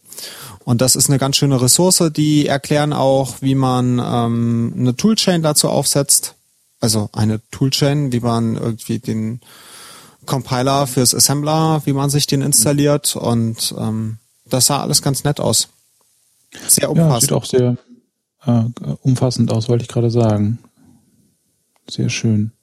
Und 0.63 0.81
das 0.81 0.95
ist 0.95 1.09
eine 1.09 1.17
ganz 1.17 1.37
schöne 1.37 1.61
Ressource. 1.61 2.03
Die 2.15 2.45
erklären 2.45 2.93
auch, 2.93 3.35
wie 3.41 3.55
man 3.55 3.99
ähm, 4.03 4.73
eine 4.77 4.95
Toolchain 4.95 5.41
dazu 5.41 5.69
aufsetzt. 5.69 6.35
Also 6.79 7.09
eine 7.13 7.41
Toolchain, 7.51 8.11
wie 8.11 8.19
man 8.19 8.55
irgendwie 8.55 8.99
den 8.99 9.41
Compiler 10.31 10.87
fürs 10.87 11.13
Assembler, 11.13 11.81
wie 11.83 11.91
man 11.91 12.09
sich 12.09 12.25
den 12.25 12.41
installiert. 12.41 13.17
Und 13.17 13.75
ähm, 13.77 14.17
das 14.45 14.67
sah 14.67 14.81
alles 14.81 15.01
ganz 15.01 15.25
nett 15.25 15.41
aus. 15.41 15.67
Sehr 16.69 16.89
umfassend. 16.89 17.11
Ja, 17.11 17.19
sieht 17.19 17.31
auch 17.33 17.45
sehr 17.45 17.77
äh, 18.45 18.93
umfassend 19.01 19.51
aus, 19.51 19.67
wollte 19.67 19.83
ich 19.83 19.89
gerade 19.89 20.09
sagen. 20.09 20.59
Sehr 21.89 22.07
schön. 22.07 22.53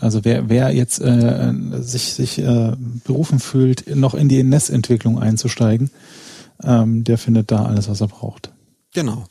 Also 0.00 0.22
wer, 0.26 0.50
wer 0.50 0.74
jetzt 0.74 1.00
äh, 1.00 1.52
sich, 1.80 2.12
sich 2.12 2.38
äh, 2.40 2.76
berufen 3.04 3.40
fühlt, 3.40 3.96
noch 3.96 4.12
in 4.12 4.28
die 4.28 4.42
NES-Entwicklung 4.42 5.18
einzusteigen, 5.18 5.90
ähm, 6.62 7.04
der 7.04 7.16
findet 7.16 7.52
da 7.52 7.64
alles, 7.64 7.88
was 7.88 8.02
er 8.02 8.08
braucht. 8.08 8.52
Genau. 8.92 9.24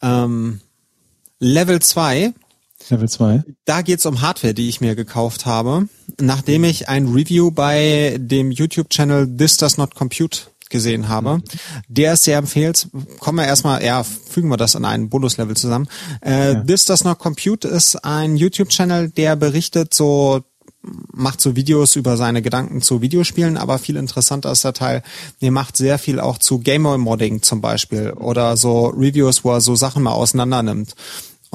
Ähm, 0.00 0.60
Level 1.40 1.80
2. 1.80 2.34
Level 2.90 3.08
2. 3.08 3.44
Da 3.64 3.82
geht's 3.82 4.06
um 4.06 4.20
Hardware, 4.20 4.54
die 4.54 4.68
ich 4.68 4.80
mir 4.80 4.94
gekauft 4.94 5.46
habe, 5.46 5.88
nachdem 6.20 6.64
ich 6.64 6.88
ein 6.88 7.06
Review 7.08 7.50
bei 7.50 8.16
dem 8.18 8.50
YouTube-Channel 8.50 9.36
This 9.36 9.56
Does 9.56 9.78
Not 9.78 9.94
Compute 9.94 10.42
gesehen 10.68 11.08
habe. 11.08 11.38
Mhm. 11.38 11.42
Der 11.88 12.14
ist 12.14 12.24
sehr 12.24 12.38
empfehlt. 12.38 12.88
Kommen 13.20 13.38
wir 13.38 13.46
erstmal, 13.46 13.84
ja, 13.84 14.02
fügen 14.02 14.48
wir 14.48 14.56
das 14.56 14.74
in 14.74 14.84
einen 14.84 15.08
Bonus-Level 15.08 15.56
zusammen. 15.56 15.88
Äh, 16.24 16.54
ja. 16.54 16.64
This 16.64 16.84
Does 16.84 17.04
Not 17.04 17.18
Compute 17.18 17.68
ist 17.68 18.04
ein 18.04 18.36
YouTube-Channel, 18.36 19.10
der 19.10 19.36
berichtet 19.36 19.94
so 19.94 20.42
macht 21.12 21.40
so 21.40 21.56
Videos 21.56 21.96
über 21.96 22.16
seine 22.16 22.42
Gedanken 22.42 22.80
zu 22.80 23.02
Videospielen, 23.02 23.56
aber 23.56 23.78
viel 23.78 23.96
interessanter 23.96 24.52
ist 24.52 24.64
der 24.64 24.72
Teil, 24.72 25.02
er 25.40 25.50
macht 25.50 25.76
sehr 25.76 25.98
viel 25.98 26.20
auch 26.20 26.38
zu 26.38 26.60
Gameboy-Modding 26.60 27.42
zum 27.42 27.60
Beispiel 27.60 28.12
oder 28.12 28.56
so 28.56 28.86
Reviews, 28.86 29.44
wo 29.44 29.52
er 29.52 29.60
so 29.60 29.74
Sachen 29.74 30.02
mal 30.02 30.12
auseinander 30.12 30.62
nimmt. 30.62 30.94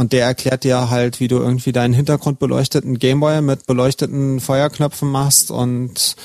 Und 0.01 0.13
der 0.13 0.25
erklärt 0.25 0.63
dir 0.63 0.89
halt, 0.89 1.19
wie 1.19 1.27
du 1.27 1.37
irgendwie 1.37 1.73
deinen 1.73 1.93
Hintergrund 1.93 2.39
beleuchteten 2.39 2.97
Gameboy 2.97 3.39
mit 3.43 3.67
beleuchteten 3.67 4.39
Feuerknöpfen 4.39 5.07
machst 5.07 5.51
und 5.51 6.15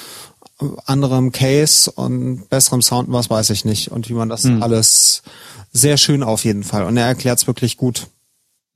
anderem 0.86 1.30
Case 1.30 1.90
und 1.90 2.48
besserem 2.48 2.80
Sound, 2.80 3.12
was 3.12 3.28
weiß 3.28 3.50
ich 3.50 3.66
nicht. 3.66 3.90
Und 3.90 4.08
wie 4.08 4.14
man 4.14 4.30
das 4.30 4.44
mhm. 4.44 4.62
alles 4.62 5.22
sehr 5.74 5.98
schön 5.98 6.22
auf 6.22 6.46
jeden 6.46 6.64
Fall. 6.64 6.84
Und 6.84 6.96
er 6.96 7.04
erklärt 7.04 7.38
es 7.38 7.46
wirklich 7.46 7.76
gut. 7.76 8.06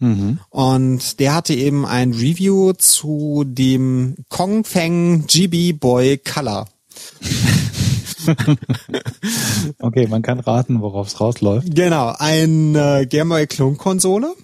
Mhm. 0.01 0.39
Und 0.51 1.19
der 1.19 1.33
hatte 1.33 1.55
eben 1.55 1.87
ein 1.87 2.13
Review 2.13 2.75
zu 2.75 3.45
dem 3.47 4.17
Kong 4.29 4.65
Feng 4.65 5.25
GB 5.27 5.73
Boy 5.73 6.19
Color. 6.19 6.69
okay, 9.79 10.07
man 10.09 10.21
kann 10.21 10.41
raten, 10.41 10.83
worauf 10.83 11.07
es 11.07 11.19
rausläuft. 11.23 11.75
Genau, 11.75 12.15
eine 12.19 13.07
Game 13.07 13.31
Boy 13.31 13.47
Klonkonsole. 13.47 14.35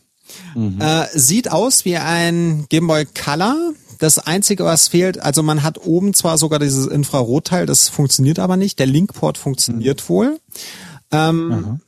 Mhm. 0.55 0.81
Äh, 0.81 1.07
sieht 1.15 1.51
aus 1.51 1.85
wie 1.85 1.97
ein 1.97 2.67
Game 2.69 2.87
Boy 2.87 3.07
Color, 3.07 3.73
das 3.99 4.19
Einzige, 4.19 4.65
was 4.65 4.89
fehlt, 4.89 5.21
also 5.21 5.43
man 5.43 5.63
hat 5.63 5.79
oben 5.85 6.13
zwar 6.15 6.39
sogar 6.39 6.59
dieses 6.59 6.87
Infrarotteil, 6.87 7.67
das 7.67 7.89
funktioniert 7.89 8.39
aber 8.39 8.57
nicht. 8.57 8.79
Der 8.79 8.87
Linkport 8.87 9.39
funktioniert 9.39 10.03
mhm. 10.03 10.09
wohl. 10.09 10.41
Ähm, 11.13 11.81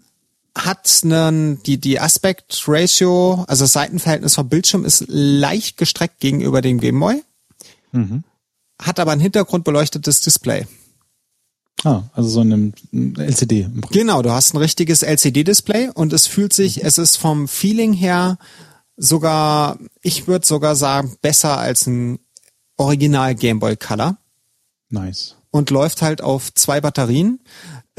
hat 0.56 1.00
einen, 1.04 1.62
die, 1.62 1.78
die 1.78 2.00
Aspect 2.00 2.64
Ratio, 2.66 3.44
also 3.46 3.64
das 3.64 3.72
Seitenverhältnis 3.72 4.34
vom 4.34 4.48
Bildschirm 4.48 4.84
ist 4.84 5.04
leicht 5.06 5.76
gestreckt 5.76 6.20
gegenüber 6.20 6.62
dem 6.62 6.80
Gameboy. 6.80 7.22
Mhm. 7.92 8.24
Hat 8.80 9.00
aber 9.00 9.12
ein 9.12 9.20
hintergrundbeleuchtetes 9.20 10.20
Display. 10.20 10.66
Ah, 11.84 12.02
also 12.12 12.28
so 12.28 12.40
ein 12.40 12.74
LCD. 13.16 13.68
Genau, 13.90 14.22
du 14.22 14.30
hast 14.32 14.54
ein 14.54 14.58
richtiges 14.58 15.02
LCD-Display 15.02 15.90
und 15.94 16.12
es 16.12 16.26
fühlt 16.26 16.52
sich, 16.52 16.78
mhm. 16.78 16.86
es 16.86 16.98
ist 16.98 17.16
vom 17.16 17.46
Feeling 17.48 17.92
her 17.92 18.38
sogar, 18.96 19.78
ich 20.02 20.26
würde 20.26 20.46
sogar 20.46 20.74
sagen, 20.74 21.16
besser 21.22 21.58
als 21.58 21.86
ein 21.86 22.18
Original 22.76 23.34
Game 23.34 23.60
Boy 23.60 23.76
Color. 23.76 24.18
Nice. 24.90 25.36
Und 25.50 25.70
läuft 25.70 26.02
halt 26.02 26.20
auf 26.20 26.52
zwei 26.54 26.80
Batterien. 26.80 27.40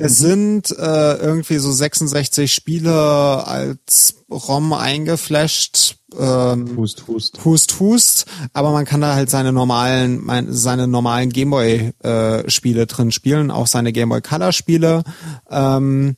Es 0.01 0.17
sind 0.17 0.71
äh, 0.71 1.15
irgendwie 1.15 1.57
so 1.57 1.71
66 1.71 2.53
Spiele 2.53 3.45
als 3.45 4.15
ROM 4.29 4.73
eingeflasht. 4.73 5.95
Ähm, 6.17 6.75
hust, 6.77 7.07
hust. 7.07 7.45
Hust, 7.45 7.79
hust. 7.79 8.25
Aber 8.53 8.71
man 8.71 8.85
kann 8.85 9.01
da 9.01 9.13
halt 9.13 9.29
seine 9.29 9.51
normalen, 9.51 10.23
mein, 10.23 10.51
seine 10.53 10.87
normalen 10.87 11.29
Gameboy 11.29 11.93
äh, 12.03 12.85
drin 12.85 13.11
spielen, 13.11 13.51
auch 13.51 13.67
seine 13.67 13.93
Gameboy 13.93 14.21
Color 14.21 14.51
Spiele. 14.51 15.03
Ähm, 15.49 16.15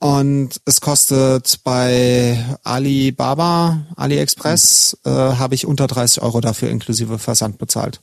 und 0.00 0.60
es 0.64 0.80
kostet 0.80 1.60
bei 1.64 2.44
Alibaba, 2.62 3.86
AliExpress, 3.96 4.98
äh, 5.04 5.10
habe 5.10 5.56
ich 5.56 5.66
unter 5.66 5.88
30 5.88 6.22
Euro 6.22 6.40
dafür 6.40 6.70
inklusive 6.70 7.18
Versand 7.18 7.58
bezahlt. 7.58 8.00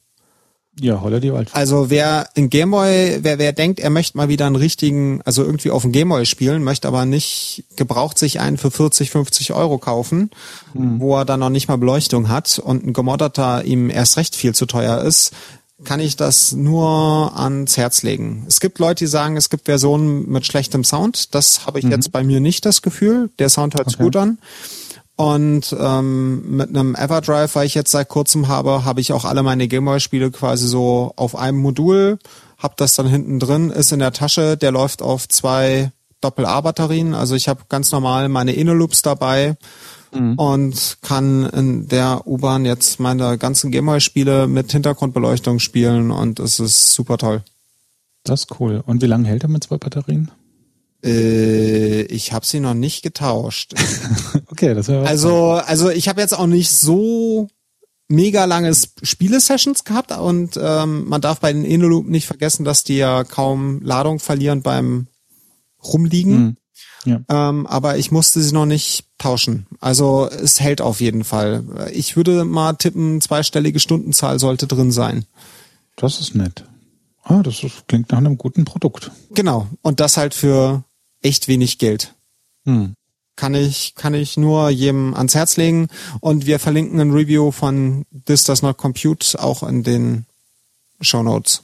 Ja, 0.79 1.01
holla 1.01 1.19
die 1.19 1.31
Waldfee. 1.31 1.55
Also 1.55 1.89
wer 1.89 2.27
in 2.33 2.49
Gameboy, 2.49 3.19
wer, 3.21 3.39
wer 3.39 3.53
denkt, 3.53 3.79
er 3.79 3.89
möchte 3.89 4.17
mal 4.17 4.27
wieder 4.27 4.45
einen 4.45 4.57
richtigen, 4.57 5.21
also 5.23 5.43
irgendwie 5.43 5.71
auf 5.71 5.83
dem 5.83 5.93
Gameboy 5.93 6.25
spielen, 6.25 6.63
möchte 6.63 6.87
aber 6.87 7.05
nicht 7.05 7.63
gebraucht 7.77 8.17
sich 8.17 8.41
einen 8.41 8.57
für 8.57 8.71
40, 8.71 9.09
50 9.09 9.53
Euro 9.53 9.77
kaufen, 9.77 10.31
mhm. 10.73 10.99
wo 10.99 11.15
er 11.15 11.25
dann 11.25 11.39
noch 11.39 11.49
nicht 11.49 11.69
mal 11.69 11.77
Beleuchtung 11.77 12.27
hat 12.27 12.59
und 12.59 12.85
ein 12.85 12.93
gemodderter 12.93 13.63
ihm 13.63 13.89
erst 13.89 14.17
recht 14.17 14.35
viel 14.35 14.53
zu 14.53 14.65
teuer 14.65 15.01
ist, 15.01 15.31
kann 15.83 15.99
ich 15.99 16.15
das 16.15 16.51
nur 16.51 17.37
ans 17.37 17.77
Herz 17.77 18.03
legen. 18.03 18.45
Es 18.47 18.59
gibt 18.59 18.79
Leute, 18.79 19.05
die 19.05 19.09
sagen, 19.09 19.37
es 19.37 19.49
gibt 19.49 19.65
Versionen 19.65 20.29
mit 20.29 20.45
schlechtem 20.45 20.83
Sound. 20.83 21.35
Das 21.35 21.65
habe 21.65 21.79
ich 21.79 21.85
mhm. 21.85 21.91
jetzt 21.91 22.11
bei 22.11 22.23
mir 22.23 22.39
nicht 22.39 22.65
das 22.65 22.81
Gefühl. 22.81 23.29
Der 23.39 23.49
Sound 23.49 23.75
hört 23.75 23.87
okay. 23.87 24.03
gut 24.03 24.15
an. 24.15 24.39
Und 25.17 25.73
ähm, 25.79 26.57
mit 26.57 26.69
einem 26.69 26.93
Everdrive, 26.93 27.55
weil 27.55 27.65
ich 27.65 27.75
jetzt 27.75 27.91
seit 27.91 28.09
kurzem 28.09 28.49
habe, 28.49 28.83
habe 28.83 28.99
ich 28.99 29.13
auch 29.13 29.23
alle 29.23 29.43
meine 29.43 29.67
Gameboy-Spiele 29.67 30.31
quasi 30.31 30.67
so 30.67 31.13
auf 31.15 31.37
einem 31.37 31.59
Modul, 31.59 32.19
hab 32.57 32.75
das 32.77 32.95
dann 32.95 33.07
hinten 33.07 33.39
drin, 33.39 33.69
ist 33.69 33.93
in 33.93 33.99
der 33.99 34.11
Tasche, 34.11 34.57
der 34.57 34.71
läuft 34.71 35.01
auf 35.01 35.29
zwei 35.29 35.91
Doppel-A-Batterien. 36.19 37.13
Also 37.13 37.35
ich 37.35 37.47
habe 37.47 37.61
ganz 37.69 37.91
normal 37.91 38.27
meine 38.27 38.53
Inneloops 38.53 39.03
dabei 39.03 39.55
mhm. 40.13 40.33
und 40.35 40.97
kann 41.01 41.45
in 41.49 41.87
der 41.87 42.27
U-Bahn 42.27 42.65
jetzt 42.65 42.99
meine 42.99 43.37
ganzen 43.37 43.71
Gameboy-Spiele 43.71 44.47
mit 44.47 44.71
Hintergrundbeleuchtung 44.71 45.59
spielen 45.59 46.11
und 46.11 46.39
es 46.39 46.59
ist 46.59 46.93
super 46.93 47.17
toll. 47.17 47.41
Das 48.23 48.41
ist 48.41 48.59
cool. 48.59 48.83
Und 48.85 49.01
wie 49.01 49.07
lange 49.07 49.27
hält 49.27 49.43
er 49.43 49.49
mit 49.49 49.63
zwei 49.63 49.77
Batterien? 49.77 50.31
Äh, 51.03 52.01
ich 52.03 52.33
habe 52.33 52.45
sie 52.45 52.59
noch 52.59 52.73
nicht 52.73 53.03
getauscht. 53.03 53.73
okay, 54.47 54.73
das 54.73 54.87
wäre 54.87 55.05
Also, 55.07 55.51
also 55.51 55.89
ich 55.89 56.07
habe 56.07 56.21
jetzt 56.21 56.33
auch 56.33 56.47
nicht 56.47 56.71
so 56.71 57.47
mega 58.07 58.45
lange 58.45 58.73
Spiele-Sessions 59.01 59.83
gehabt 59.83 60.11
und 60.11 60.59
ähm, 60.61 61.07
man 61.07 61.21
darf 61.21 61.39
bei 61.39 61.51
den 61.51 61.65
Innoloop 61.65 62.07
nicht 62.07 62.27
vergessen, 62.27 62.63
dass 62.63 62.83
die 62.83 62.97
ja 62.97 63.23
kaum 63.23 63.81
Ladung 63.81 64.19
verlieren 64.19 64.61
beim 64.61 65.07
Rumliegen. 65.83 66.37
Mhm. 66.37 66.57
Ja. 67.05 67.21
Ähm, 67.29 67.67
aber 67.67 67.97
ich 67.97 68.11
musste 68.11 68.41
sie 68.41 68.53
noch 68.53 68.65
nicht 68.65 69.05
tauschen. 69.19 69.67
Also 69.79 70.27
es 70.29 70.59
hält 70.59 70.81
auf 70.81 71.01
jeden 71.01 71.23
Fall. 71.23 71.63
Ich 71.93 72.15
würde 72.15 72.45
mal 72.45 72.73
tippen, 72.73 73.21
zweistellige 73.21 73.79
Stundenzahl 73.79 74.39
sollte 74.39 74.65
drin 74.65 74.91
sein. 74.91 75.25
Das 75.95 76.19
ist 76.19 76.35
nett. 76.35 76.65
Ah, 77.25 77.41
das 77.41 77.63
ist, 77.63 77.87
klingt 77.87 78.11
nach 78.11 78.19
einem 78.19 78.37
guten 78.37 78.65
Produkt. 78.65 79.11
Genau. 79.31 79.67
Und 79.81 79.99
das 79.99 80.15
halt 80.15 80.35
für 80.35 80.83
echt 81.21 81.47
wenig 81.47 81.79
Geld. 81.79 82.13
Hm. 82.65 82.93
Kann 83.35 83.55
ich, 83.55 83.95
kann 83.95 84.13
ich 84.13 84.37
nur 84.37 84.69
jedem 84.69 85.15
ans 85.15 85.33
Herz 85.33 85.57
legen. 85.57 85.87
Und 86.21 86.45
wir 86.45 86.59
verlinken 86.59 86.99
ein 86.99 87.11
Review 87.11 87.51
von 87.51 88.05
This 88.25 88.43
Does 88.43 88.61
Not 88.61 88.77
Compute 88.77 89.41
auch 89.41 89.63
in 89.63 89.83
den 89.83 90.25
Show 91.01 91.23
Notes. 91.23 91.63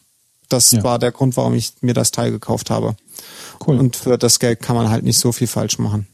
Das 0.49 0.71
ja. 0.71 0.83
war 0.83 0.97
der 0.97 1.11
Grund, 1.11 1.37
warum 1.37 1.53
ich 1.53 1.73
mir 1.81 1.93
das 1.93 2.09
Teil 2.09 2.31
gekauft 2.31 2.71
habe. 2.71 2.95
Cool. 3.65 3.77
Und 3.77 3.95
für 3.95 4.17
das 4.17 4.39
Geld 4.39 4.61
kann 4.61 4.75
man 4.75 4.89
halt 4.89 5.03
nicht 5.03 5.19
so 5.19 5.31
viel 5.31 5.47
falsch 5.47 5.77
machen. 5.77 6.07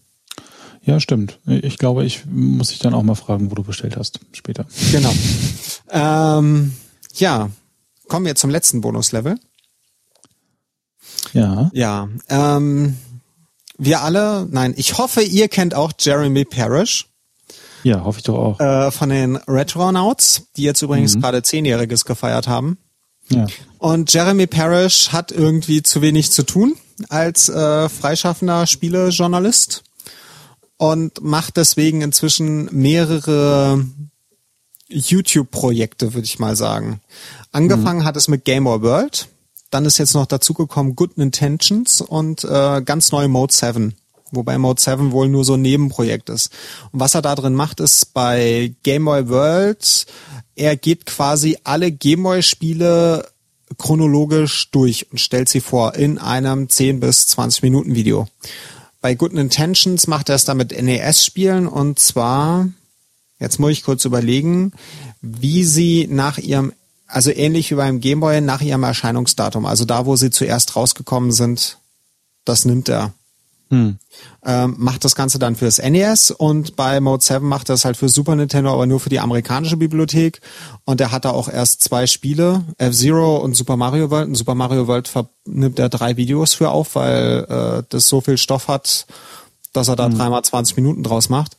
Ja, 0.83 0.99
stimmt. 0.99 1.39
Ich 1.45 1.77
glaube, 1.77 2.05
ich 2.05 2.25
muss 2.25 2.69
dich 2.69 2.79
dann 2.79 2.93
auch 2.93 3.03
mal 3.03 3.15
fragen, 3.15 3.49
wo 3.49 3.55
du 3.55 3.63
bestellt 3.63 3.95
hast 3.95 4.19
später. 4.33 4.65
Genau. 4.91 5.13
ähm, 5.89 6.73
ja, 7.15 7.49
kommen 8.07 8.25
wir 8.25 8.35
zum 8.35 8.49
letzten 8.49 8.81
Bonuslevel. 8.81 9.37
Ja. 11.33 11.69
Ja. 11.73 12.09
Ähm, 12.29 12.97
wir 13.77 14.01
alle, 14.01 14.47
nein, 14.49 14.73
ich 14.77 14.97
hoffe, 14.97 15.21
ihr 15.21 15.47
kennt 15.49 15.75
auch 15.75 15.91
Jeremy 15.99 16.45
Parrish. 16.45 17.07
Ja, 17.83 18.03
hoffe 18.03 18.19
ich 18.19 18.23
doch 18.23 18.37
auch. 18.37 18.59
Äh, 18.59 18.91
von 18.91 19.09
den 19.09 19.35
Retronauts, 19.35 20.47
die 20.57 20.63
jetzt 20.63 20.81
übrigens 20.81 21.15
mhm. 21.15 21.21
gerade 21.21 21.43
Zehnjähriges 21.43 22.05
gefeiert 22.05 22.47
haben. 22.47 22.77
Ja. 23.29 23.45
Und 23.77 24.11
Jeremy 24.11 24.47
Parrish 24.47 25.09
hat 25.11 25.31
irgendwie 25.31 25.83
zu 25.83 26.01
wenig 26.01 26.31
zu 26.31 26.43
tun 26.43 26.75
als 27.09 27.49
äh, 27.49 27.89
freischaffender 27.89 28.65
Spielejournalist 28.65 29.83
und 30.77 31.21
macht 31.21 31.57
deswegen 31.57 32.01
inzwischen 32.01 32.69
mehrere 32.71 33.85
YouTube-Projekte, 34.87 36.13
würde 36.13 36.25
ich 36.25 36.39
mal 36.39 36.55
sagen. 36.55 37.01
Angefangen 37.51 38.01
mhm. 38.01 38.05
hat 38.05 38.17
es 38.17 38.27
mit 38.27 38.45
Gamer 38.45 38.81
World. 38.81 39.29
dann 39.69 39.85
ist 39.85 39.97
jetzt 39.97 40.13
noch 40.13 40.25
dazugekommen 40.25 40.95
Good 40.95 41.17
Intentions 41.17 42.01
und 42.01 42.43
äh, 42.43 42.81
ganz 42.81 43.11
neu 43.11 43.27
Mode 43.27 43.53
7. 43.53 43.95
Wobei 44.31 44.57
Mode 44.57 44.81
7 44.81 45.11
wohl 45.11 45.29
nur 45.29 45.45
so 45.45 45.53
ein 45.53 45.61
Nebenprojekt 45.61 46.29
ist. 46.29 46.51
Und 46.91 46.99
was 46.99 47.15
er 47.15 47.21
da 47.21 47.35
drin 47.35 47.53
macht, 47.53 47.79
ist 47.79 48.13
bei 48.13 48.73
Game 48.83 49.05
Boy 49.05 49.29
World, 49.29 50.05
er 50.55 50.75
geht 50.75 51.05
quasi 51.05 51.57
alle 51.63 51.91
Game 51.91 52.23
Boy 52.23 52.41
Spiele 52.43 53.29
chronologisch 53.77 54.71
durch 54.71 55.11
und 55.11 55.19
stellt 55.19 55.49
sie 55.49 55.61
vor 55.61 55.95
in 55.95 56.17
einem 56.17 56.69
10 56.69 56.99
bis 56.99 57.27
20 57.27 57.63
Minuten 57.63 57.95
Video. 57.95 58.27
Bei 59.01 59.13
Good 59.13 59.33
Intentions 59.33 60.07
macht 60.07 60.29
er 60.29 60.35
es 60.35 60.45
da 60.45 60.53
mit 60.53 60.71
NES-Spielen 60.71 61.67
und 61.67 61.99
zwar, 61.99 62.67
jetzt 63.39 63.59
muss 63.59 63.71
ich 63.71 63.83
kurz 63.83 64.05
überlegen, 64.05 64.73
wie 65.21 65.63
sie 65.63 66.07
nach 66.09 66.37
ihrem, 66.37 66.73
also 67.07 67.31
ähnlich 67.31 67.71
wie 67.71 67.75
beim 67.75 67.99
Gameboy, 67.99 68.41
nach 68.41 68.61
ihrem 68.61 68.83
Erscheinungsdatum, 68.83 69.65
also 69.65 69.85
da, 69.85 70.05
wo 70.05 70.15
sie 70.15 70.29
zuerst 70.29 70.75
rausgekommen 70.75 71.31
sind, 71.31 71.77
das 72.45 72.65
nimmt 72.65 72.89
er. 72.89 73.13
Hm. 73.69 73.97
Ähm, 74.45 74.75
macht 74.77 75.03
das 75.03 75.15
Ganze 75.15 75.39
dann 75.39 75.57
fürs 75.57 75.77
NES 75.79 76.31
und 76.31 76.77
bei 76.77 77.01
Mode 77.01 77.23
7 77.23 77.45
macht 77.45 77.69
er 77.69 77.75
es 77.75 77.83
halt 77.83 77.97
für 77.97 78.07
Super 78.07 78.35
Nintendo, 78.35 78.71
aber 78.71 78.85
nur 78.85 79.01
für 79.01 79.09
die 79.09 79.19
amerikanische 79.19 79.75
Bibliothek. 79.75 80.39
Und 80.85 81.01
er 81.01 81.11
hat 81.11 81.25
da 81.25 81.31
auch 81.31 81.49
erst 81.49 81.81
zwei 81.81 82.07
Spiele, 82.07 82.63
F-Zero 82.77 83.37
und 83.37 83.55
Super 83.55 83.75
Mario 83.75 84.09
World. 84.09 84.29
Und 84.29 84.35
Super 84.35 84.55
Mario 84.55 84.87
World 84.87 85.11
nimmt 85.45 85.79
er 85.79 85.89
drei 85.89 86.15
Videos 86.15 86.53
für 86.53 86.69
auf, 86.69 86.95
weil 86.95 87.45
äh, 87.49 87.83
das 87.89 88.07
so 88.07 88.21
viel 88.21 88.37
Stoff 88.37 88.69
hat, 88.69 89.05
dass 89.73 89.89
er 89.89 89.97
da 89.97 90.05
hm. 90.05 90.17
dreimal 90.17 90.43
20 90.43 90.77
Minuten 90.77 91.03
draus 91.03 91.27
macht. 91.27 91.57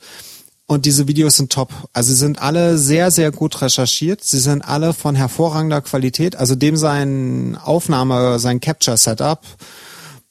Und 0.71 0.85
diese 0.85 1.09
Videos 1.09 1.39
sind 1.39 1.51
top. 1.51 1.73
Also 1.95 2.13
sie 2.13 2.19
sind 2.19 2.43
alle 2.43 2.77
sehr, 2.77 3.11
sehr 3.11 3.33
gut 3.33 3.63
recherchiert. 3.63 4.23
Sie 4.23 4.39
sind 4.39 4.61
alle 4.61 4.93
von 4.93 5.15
hervorragender 5.15 5.81
Qualität. 5.81 6.37
Also 6.37 6.57
dem 6.57 6.77
sein 6.77 7.57
Aufnahme, 7.57 8.39
sein 8.39 8.61
Capture-Setup, 8.61 9.41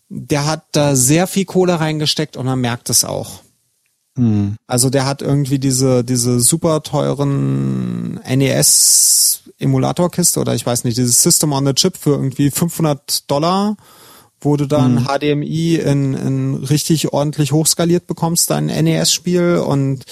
der 0.09 0.45
hat 0.45 0.63
da 0.73 0.95
sehr 0.95 1.25
viel 1.25 1.45
Kohle 1.45 1.79
reingesteckt 1.79 2.37
und 2.37 2.45
man 2.45 2.61
merkt 2.61 2.91
es 2.91 3.03
auch. 3.03 3.41
Hm. 4.15 4.57
Also 4.67 4.91
der 4.91 5.07
hat 5.07 5.23
irgendwie 5.23 5.57
diese, 5.57 6.03
diese 6.03 6.39
super 6.39 6.83
teuren 6.83 8.19
NES 8.23 9.41
Emulatorkiste 9.57 10.39
oder 10.39 10.53
ich 10.53 10.65
weiß 10.65 10.83
nicht, 10.83 10.97
dieses 10.97 11.23
System 11.23 11.51
on 11.51 11.65
the 11.65 11.73
Chip 11.73 11.97
für 11.97 12.11
irgendwie 12.11 12.51
500 12.51 13.29
Dollar, 13.29 13.75
wo 14.47 14.55
du 14.55 14.65
dann 14.65 14.99
hm. 14.99 15.05
HDMI 15.05 15.75
in, 15.75 16.13
in 16.13 16.55
richtig 16.55 17.11
ordentlich 17.11 17.51
hochskaliert 17.51 18.07
bekommst, 18.07 18.49
dein 18.49 18.67
NES-Spiel 18.67 19.57
und 19.57 20.05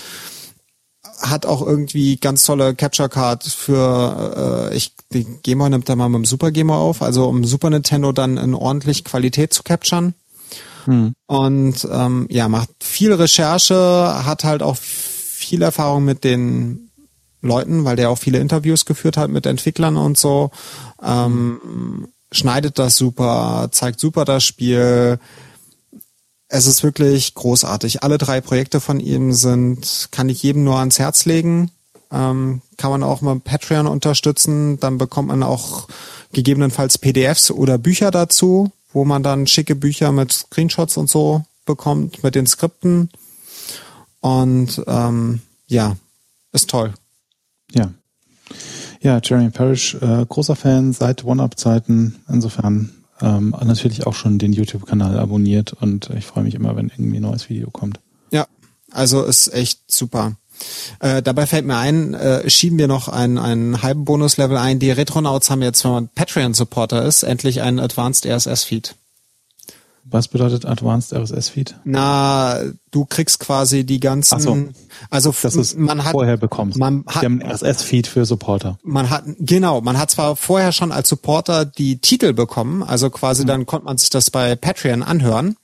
hat 1.22 1.46
auch 1.46 1.66
irgendwie 1.66 2.18
ganz 2.18 2.44
tolle 2.44 2.76
Capture 2.76 3.08
Card 3.08 3.46
für 3.46 4.70
äh, 4.72 4.76
ich 4.76 4.94
die 5.14 5.26
Gamer 5.44 5.70
nimmt 5.70 5.88
da 5.88 5.96
mal 5.96 6.10
mit 6.10 6.18
dem 6.18 6.26
Super 6.26 6.52
Gamer 6.52 6.76
auf, 6.76 7.02
also 7.02 7.28
um 7.28 7.46
Super 7.46 7.70
Nintendo 7.70 8.12
dann 8.12 8.38
in 8.38 8.54
ordentlich 8.54 9.06
Qualität 9.06 9.54
zu 9.54 9.64
capturen. 9.64 10.14
Hm. 10.84 11.14
Und 11.26 11.88
ähm, 11.90 12.28
ja, 12.30 12.50
macht 12.50 12.70
viel 12.82 13.14
Recherche, 13.14 14.26
hat 14.26 14.44
halt 14.44 14.62
auch 14.62 14.76
viel 14.76 15.62
Erfahrung 15.62 16.04
mit 16.04 16.26
den 16.26 16.92
Leuten, 17.42 17.86
weil 17.86 17.96
der 17.96 18.10
auch 18.10 18.18
viele 18.18 18.40
Interviews 18.40 18.86
geführt 18.86 19.16
hat 19.16 19.30
mit 19.30 19.46
Entwicklern 19.46 19.96
und 19.96 20.18
so. 20.18 20.52
Ähm, 21.02 22.08
schneidet 22.36 22.80
das 22.80 22.98
super, 22.98 23.70
zeigt 23.72 24.00
super 24.00 24.26
das 24.26 24.44
Spiel, 24.44 25.20
es 26.48 26.68
ist 26.68 26.84
wirklich 26.84 27.34
großartig. 27.34 28.04
Alle 28.04 28.18
drei 28.18 28.42
Projekte 28.42 28.80
von 28.80 29.00
ihm 29.00 29.34
sind, 29.34 30.10
kann 30.12 30.30
ich 30.30 30.44
jedem 30.44 30.64
nur 30.64 30.78
ans 30.78 31.00
Herz 31.00 31.26
legen. 31.26 31.72
Ähm, 32.12 32.62
kann 32.78 32.92
man 32.92 33.04
auch 33.04 33.22
mal 33.22 33.40
Patreon 33.40 33.88
unterstützen. 33.88 34.80
Dann 34.80 34.98
bekommt 34.98 35.30
man 35.30 35.44
auch 35.44 35.88
gegebenenfalls 36.34 36.98
PDFs 36.98 37.52
oder 37.52 37.78
Bücher 37.78 38.12
dazu, 38.12 38.72
wo 38.94 39.06
man 39.06 39.24
dann 39.24 39.48
schicke 39.48 39.76
Bücher 39.76 40.12
mit 40.12 40.32
Screenshots 40.32 40.98
und 40.98 41.10
so 41.10 41.44
bekommt, 41.66 42.24
mit 42.24 42.36
den 42.36 42.46
Skripten. 42.46 43.10
Und 44.22 44.82
ähm, 44.88 45.42
ja, 45.68 45.98
ist 46.52 46.70
toll. 46.70 46.94
Ja. 47.72 47.92
Ja, 49.06 49.20
Jeremy 49.24 49.52
Parrish, 49.52 49.94
äh, 50.02 50.26
großer 50.28 50.56
Fan 50.56 50.92
seit 50.92 51.24
One-Up-Zeiten. 51.24 52.24
Insofern 52.28 52.90
ähm, 53.22 53.56
natürlich 53.64 54.08
auch 54.08 54.16
schon 54.16 54.40
den 54.40 54.52
YouTube-Kanal 54.52 55.20
abonniert 55.20 55.74
und 55.74 56.10
ich 56.18 56.26
freue 56.26 56.44
mich 56.44 56.56
immer, 56.56 56.76
wenn 56.76 56.90
irgendwie 56.90 57.18
ein 57.18 57.22
neues 57.22 57.48
Video 57.48 57.70
kommt. 57.70 58.00
Ja, 58.32 58.48
also 58.90 59.22
ist 59.22 59.54
echt 59.54 59.92
super. 59.92 60.38
Äh, 61.02 61.22
dabei 61.22 61.46
fällt 61.46 61.68
mir 61.68 61.78
ein, 61.78 62.16
äh, 62.16 62.50
schieben 62.50 62.80
wir 62.80 62.88
noch 62.88 63.08
einen, 63.08 63.38
einen 63.38 63.84
halben 63.84 64.06
Bonus-Level 64.06 64.58
ein. 64.58 64.80
Die 64.80 64.90
Retronauts 64.90 65.52
haben 65.52 65.62
jetzt, 65.62 65.84
wenn 65.84 65.92
man 65.92 66.08
Patreon-Supporter 66.08 67.06
ist, 67.06 67.22
endlich 67.22 67.62
einen 67.62 67.80
Advanced 67.80 68.26
RSS-Feed. 68.26 68.96
Was 70.08 70.28
bedeutet 70.28 70.66
Advanced 70.66 71.14
RSS 71.14 71.50
Feed? 71.50 71.76
Na, 71.84 72.60
du 72.92 73.06
kriegst 73.06 73.40
quasi 73.40 73.84
die 73.84 74.00
ganzen, 74.00 74.36
Ach 74.36 74.40
so. 74.40 74.58
also 75.10 75.34
das 75.42 75.56
ist 75.56 75.80
man 75.80 76.04
hat 76.04 76.12
vorher 76.12 76.38
bekommst. 76.38 76.78
Man 76.78 77.04
hat 77.08 77.26
einen 77.26 77.42
RSS 77.42 77.82
Feed 77.82 78.06
für 78.06 78.24
Supporter. 78.26 78.78
Man 78.84 79.10
hat 79.10 79.24
genau, 79.40 79.82
man 79.82 79.98
hat 79.98 80.12
zwar 80.12 80.36
vorher 80.36 80.72
schon 80.74 80.92
als 80.92 81.10
Supporter 81.10 81.66
die 81.66 82.02
Titel 82.02 82.34
bekommen, 82.34 82.84
also 82.84 83.10
quasi 83.10 83.44
mhm. 83.44 83.48
dann 83.48 83.66
konnte 83.66 83.86
man 83.86 83.98
sich 83.98 84.12
das 84.12 84.30
bei 84.30 84.56
Patreon 84.56 85.02
anhören. 85.02 85.56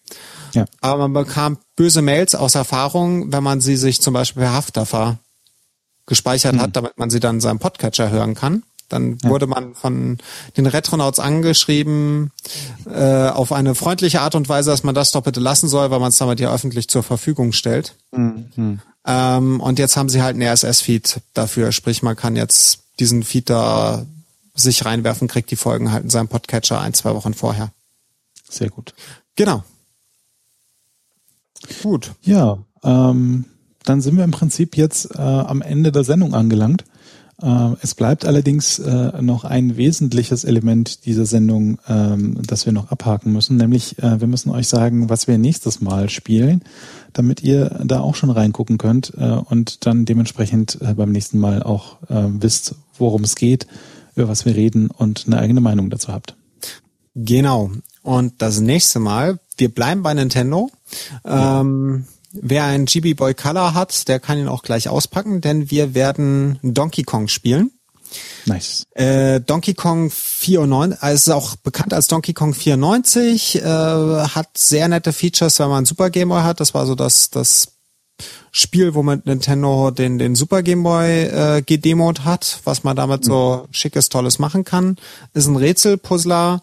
Ja. 0.54 0.66
Aber 0.82 1.08
man 1.08 1.26
bekam 1.26 1.58
böse 1.76 2.02
Mails 2.02 2.34
aus 2.34 2.56
Erfahrung, 2.56 3.32
wenn 3.32 3.44
man 3.44 3.62
sie 3.62 3.78
sich 3.78 4.02
zum 4.02 4.16
Beispiel 4.16 4.42
per 4.42 4.54
Haftdaffer 4.54 5.20
gespeichert 6.08 6.56
mhm. 6.56 6.62
hat, 6.62 6.76
damit 6.76 6.98
man 6.98 7.12
sie 7.12 7.20
dann 7.20 7.36
in 7.36 7.42
seinem 7.42 7.60
Podcatcher 7.60 8.10
hören 8.10 8.34
kann. 8.34 8.64
Dann 8.92 9.18
ja. 9.24 9.30
wurde 9.30 9.48
man 9.48 9.74
von 9.74 10.18
den 10.58 10.66
Retronauts 10.66 11.20
angeschrieben 11.20 12.32
äh, 12.86 13.30
auf 13.30 13.52
eine 13.52 13.74
freundliche 13.76 14.22
Art 14.22 14.36
und 14.36 14.50
Weise, 14.50 14.70
dass 14.70 14.84
man 14.84 14.96
das 14.96 15.12
doch 15.12 15.24
bitte 15.24 15.40
lassen 15.40 15.70
soll, 15.70 15.92
weil 15.92 16.00
man 16.00 16.10
es 16.10 16.18
damit 16.18 16.40
ja 16.40 16.54
öffentlich 16.54 16.90
zur 16.90 17.04
Verfügung 17.04 17.54
stellt. 17.54 17.96
Mhm. 18.12 18.80
Ähm, 19.06 19.62
und 19.62 19.80
jetzt 19.80 19.98
haben 19.98 20.10
sie 20.10 20.22
halt 20.22 20.36
einen 20.36 20.48
RSS-Feed 20.48 21.22
dafür, 21.34 21.72
sprich 21.72 22.04
man 22.04 22.16
kann 22.16 22.36
jetzt 22.36 22.80
diesen 23.00 23.24
Feed 23.24 23.50
da 23.50 24.06
sich 24.54 24.86
reinwerfen, 24.86 25.28
kriegt 25.28 25.50
die 25.52 25.56
Folgen 25.56 25.92
halt 25.92 26.04
in 26.04 26.10
seinem 26.10 26.28
Podcatcher 26.28 26.80
ein, 26.82 26.94
zwei 26.94 27.16
Wochen 27.16 27.34
vorher. 27.34 27.72
Sehr 28.50 28.70
gut. 28.70 28.94
Genau. 29.36 29.64
Gut. 31.82 32.12
Ja, 32.22 32.60
ähm, 32.84 33.46
dann 33.84 34.02
sind 34.02 34.18
wir 34.18 34.24
im 34.24 34.32
Prinzip 34.32 34.78
jetzt 34.78 35.16
äh, 35.16 35.20
am 35.20 35.62
Ende 35.62 35.92
der 35.92 36.04
Sendung 36.04 36.34
angelangt. 36.34 36.84
Äh, 37.42 37.76
es 37.82 37.96
bleibt 37.96 38.26
allerdings 38.26 38.80
äh, 38.80 39.22
noch 39.22 39.44
ein 39.46 39.78
wesentliches 39.78 40.44
Element 40.44 41.06
dieser 41.06 41.26
Sendung, 41.26 41.80
ähm, 41.88 42.38
das 42.46 42.66
wir 42.66 42.74
noch 42.74 42.92
abhaken 42.92 43.32
müssen, 43.34 43.58
nämlich 43.58 43.98
äh, 44.00 44.20
wir 44.20 44.28
müssen 44.28 44.52
euch 44.52 44.68
sagen, 44.68 45.10
was 45.10 45.28
wir 45.28 45.38
nächstes 45.38 45.82
Mal 45.82 46.10
spielen, 46.10 46.64
damit 47.14 47.42
ihr 47.42 47.80
da 47.84 48.00
auch 48.00 48.16
schon 48.16 48.30
reingucken 48.30 48.78
könnt 48.78 49.10
und 49.10 49.86
dann 49.86 50.06
dementsprechend 50.06 50.80
beim 50.96 51.12
nächsten 51.12 51.40
Mal 51.40 51.62
auch 51.62 51.98
wisst, 52.08 52.76
worum 52.98 53.26
es 53.26 53.36
geht, 53.36 53.68
über 54.16 54.30
was 54.30 54.46
wir 54.46 54.56
reden 54.56 54.90
und 54.90 55.26
eine 55.28 55.38
eigene 55.38 55.60
Meinung 55.60 55.90
dazu 55.90 56.14
habt. 56.14 56.38
Genau. 57.14 57.72
Und 58.02 58.42
das 58.42 58.62
nächste 58.62 59.00
Mal, 59.00 59.40
wir 59.58 59.74
bleiben 59.74 60.04
bei 60.04 60.14
Nintendo. 60.14 60.72
Ähm, 61.26 62.06
Wer 62.34 62.66
einen 62.66 62.86
GB 62.86 63.14
Boy 63.16 63.34
Color 63.34 63.74
hat, 63.74 64.08
der 64.08 64.20
kann 64.20 64.38
ihn 64.38 64.48
auch 64.48 64.64
gleich 64.64 64.90
auspacken, 64.90 65.42
denn 65.42 65.70
wir 65.70 65.94
werden 65.94 66.60
Donkey 66.62 67.04
Kong 67.04 67.28
spielen. 67.28 67.72
Nice. 68.46 68.86
Äh, 68.96 69.40
Donkey 69.42 69.74
Kong 69.74 70.10
94, 70.12 71.02
also 71.02 71.16
ist 71.16 71.36
auch 71.36 71.56
bekannt 71.58 71.94
als 71.94 72.08
Donkey 72.08 72.34
Kong 72.34 72.54
94, 72.54 73.56
äh, 73.56 73.62
hat 73.62 74.50
sehr 74.58 74.88
nette 74.88 75.14
Features, 75.14 75.60
wenn 75.60 75.68
man 75.68 75.78
einen 75.78 75.86
Super 75.86 76.10
Game 76.10 76.30
Boy 76.30 76.42
hat. 76.42 76.60
Das 76.60 76.74
war 76.74 76.86
so 76.86 76.96
das, 76.96 77.30
das 77.30 77.74
Spiel, 78.52 78.94
wo 78.96 79.04
man 79.04 79.22
Nintendo 79.26 79.92
den, 79.92 80.18
den 80.18 80.36
Super 80.36 80.62
Game 80.62 80.84
Boy 80.84 81.24
äh, 81.24 81.62
gedemoed 81.62 82.26
hat, 82.26 82.60
was 82.66 82.84
man 82.84 82.96
damit 82.96 83.24
so 83.24 83.66
mhm. 83.68 83.74
schickes, 83.74 84.10
tolles 84.10 84.40
machen 84.40 84.66
kann. 84.66 84.98
Ist 85.34 85.48
ein 85.48 85.56
Rätselpuzzler, 85.56 86.62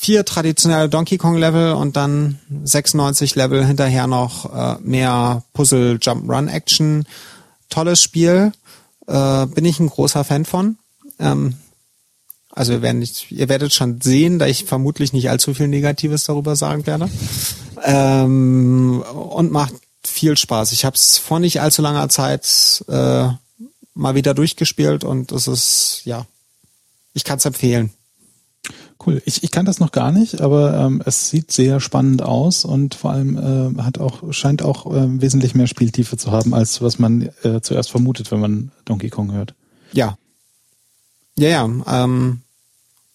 vier 0.00 0.24
traditionelle 0.24 0.88
Donkey 0.88 1.18
Kong 1.18 1.36
Level 1.36 1.72
und 1.72 1.96
dann 1.96 2.38
96 2.62 3.34
Level 3.34 3.66
hinterher 3.66 4.06
noch 4.06 4.54
äh, 4.54 4.76
mehr 4.80 5.42
Puzzle 5.54 5.98
Jump 6.00 6.30
Run 6.30 6.46
Action. 6.46 7.04
Tolles 7.68 8.00
Spiel, 8.00 8.52
äh, 9.08 9.46
bin 9.46 9.64
ich 9.64 9.80
ein 9.80 9.88
großer 9.88 10.22
Fan 10.22 10.44
von. 10.44 10.78
Ähm, 11.18 11.56
also 12.52 12.74
wir 12.74 12.82
werden 12.82 13.00
nicht, 13.00 13.32
ihr 13.32 13.48
werdet 13.48 13.74
schon 13.74 14.00
sehen, 14.00 14.38
da 14.38 14.46
ich 14.46 14.66
vermutlich 14.66 15.12
nicht 15.12 15.30
allzu 15.30 15.52
viel 15.52 15.66
Negatives 15.66 16.22
darüber 16.22 16.54
sagen 16.54 16.86
werde. 16.86 17.10
Ähm, 17.82 19.02
und 19.02 19.50
macht 19.50 19.74
viel 20.04 20.36
Spaß. 20.36 20.70
Ich 20.70 20.84
habe 20.84 20.94
es 20.94 21.18
vor 21.18 21.40
nicht 21.40 21.60
allzu 21.60 21.82
langer 21.82 22.08
Zeit 22.08 22.84
äh, 22.88 23.28
mal 23.94 24.14
wieder 24.14 24.32
durchgespielt 24.32 25.02
und 25.02 25.32
es 25.32 25.48
ist 25.48 26.02
ja, 26.04 26.24
ich 27.14 27.24
kann 27.24 27.38
es 27.38 27.44
empfehlen. 27.44 27.90
Cool. 29.08 29.22
Ich, 29.24 29.42
ich 29.42 29.50
kann 29.50 29.64
das 29.64 29.80
noch 29.80 29.90
gar 29.90 30.12
nicht, 30.12 30.42
aber 30.42 30.74
ähm, 30.78 31.02
es 31.04 31.30
sieht 31.30 31.50
sehr 31.50 31.80
spannend 31.80 32.20
aus 32.20 32.66
und 32.66 32.94
vor 32.94 33.12
allem 33.12 33.76
äh, 33.78 33.82
hat 33.82 33.98
auch 33.98 34.32
scheint 34.34 34.62
auch 34.62 34.92
äh, 34.94 35.20
wesentlich 35.20 35.54
mehr 35.54 35.66
Spieltiefe 35.66 36.18
zu 36.18 36.30
haben, 36.30 36.52
als 36.52 36.82
was 36.82 36.98
man 36.98 37.30
äh, 37.42 37.62
zuerst 37.62 37.90
vermutet, 37.90 38.30
wenn 38.30 38.40
man 38.40 38.70
Donkey 38.84 39.08
Kong 39.08 39.32
hört. 39.32 39.54
Ja. 39.92 40.18
Ja, 41.38 41.48
ja. 41.48 41.64
Ähm, 42.04 42.42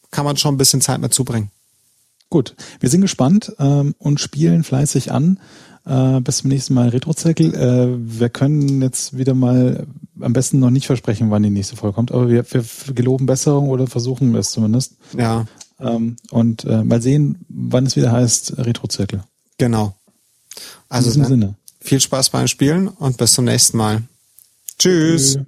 kann 0.09 0.25
man 0.25 0.37
schon 0.37 0.55
ein 0.55 0.57
bisschen 0.57 0.81
Zeit 0.81 0.99
mit 0.99 1.13
zubringen. 1.13 1.51
Gut, 2.31 2.55
wir 2.79 2.89
sind 2.89 3.01
gespannt 3.01 3.53
ähm, 3.59 3.93
und 3.99 4.19
spielen 4.19 4.63
fleißig 4.63 5.11
an. 5.11 5.39
Äh, 5.85 6.21
bis 6.21 6.37
zum 6.37 6.49
nächsten 6.49 6.73
Mal 6.73 6.89
Retrozirkel. 6.89 7.53
Äh, 7.53 8.19
wir 8.19 8.29
können 8.29 8.81
jetzt 8.81 9.17
wieder 9.17 9.35
mal 9.35 9.85
am 10.19 10.33
besten 10.33 10.59
noch 10.59 10.69
nicht 10.69 10.87
versprechen, 10.87 11.29
wann 11.29 11.43
die 11.43 11.49
nächste 11.49 11.75
Folge 11.75 11.93
kommt, 11.95 12.11
aber 12.11 12.29
wir, 12.29 12.45
wir 12.49 12.63
geloben 12.93 13.25
Besserung 13.25 13.69
oder 13.69 13.85
versuchen 13.85 14.33
es 14.35 14.51
zumindest. 14.51 14.95
Ja. 15.17 15.45
Ähm, 15.79 16.17
und 16.31 16.63
äh, 16.65 16.83
mal 16.83 17.01
sehen, 17.01 17.45
wann 17.49 17.85
es 17.85 17.95
wieder 17.95 18.11
heißt 18.11 18.57
Retrozirkel. 18.57 19.23
Genau. 19.57 19.95
Also 20.89 21.09
In 21.09 21.13
diesem 21.13 21.25
Sinne. 21.27 21.55
viel 21.79 21.99
Spaß 21.99 22.29
beim 22.29 22.47
Spielen 22.47 22.87
und 22.87 23.17
bis 23.17 23.33
zum 23.33 23.45
nächsten 23.45 23.77
Mal. 23.77 24.03
Tschüss. 24.77 25.33
Tschüss. 25.33 25.45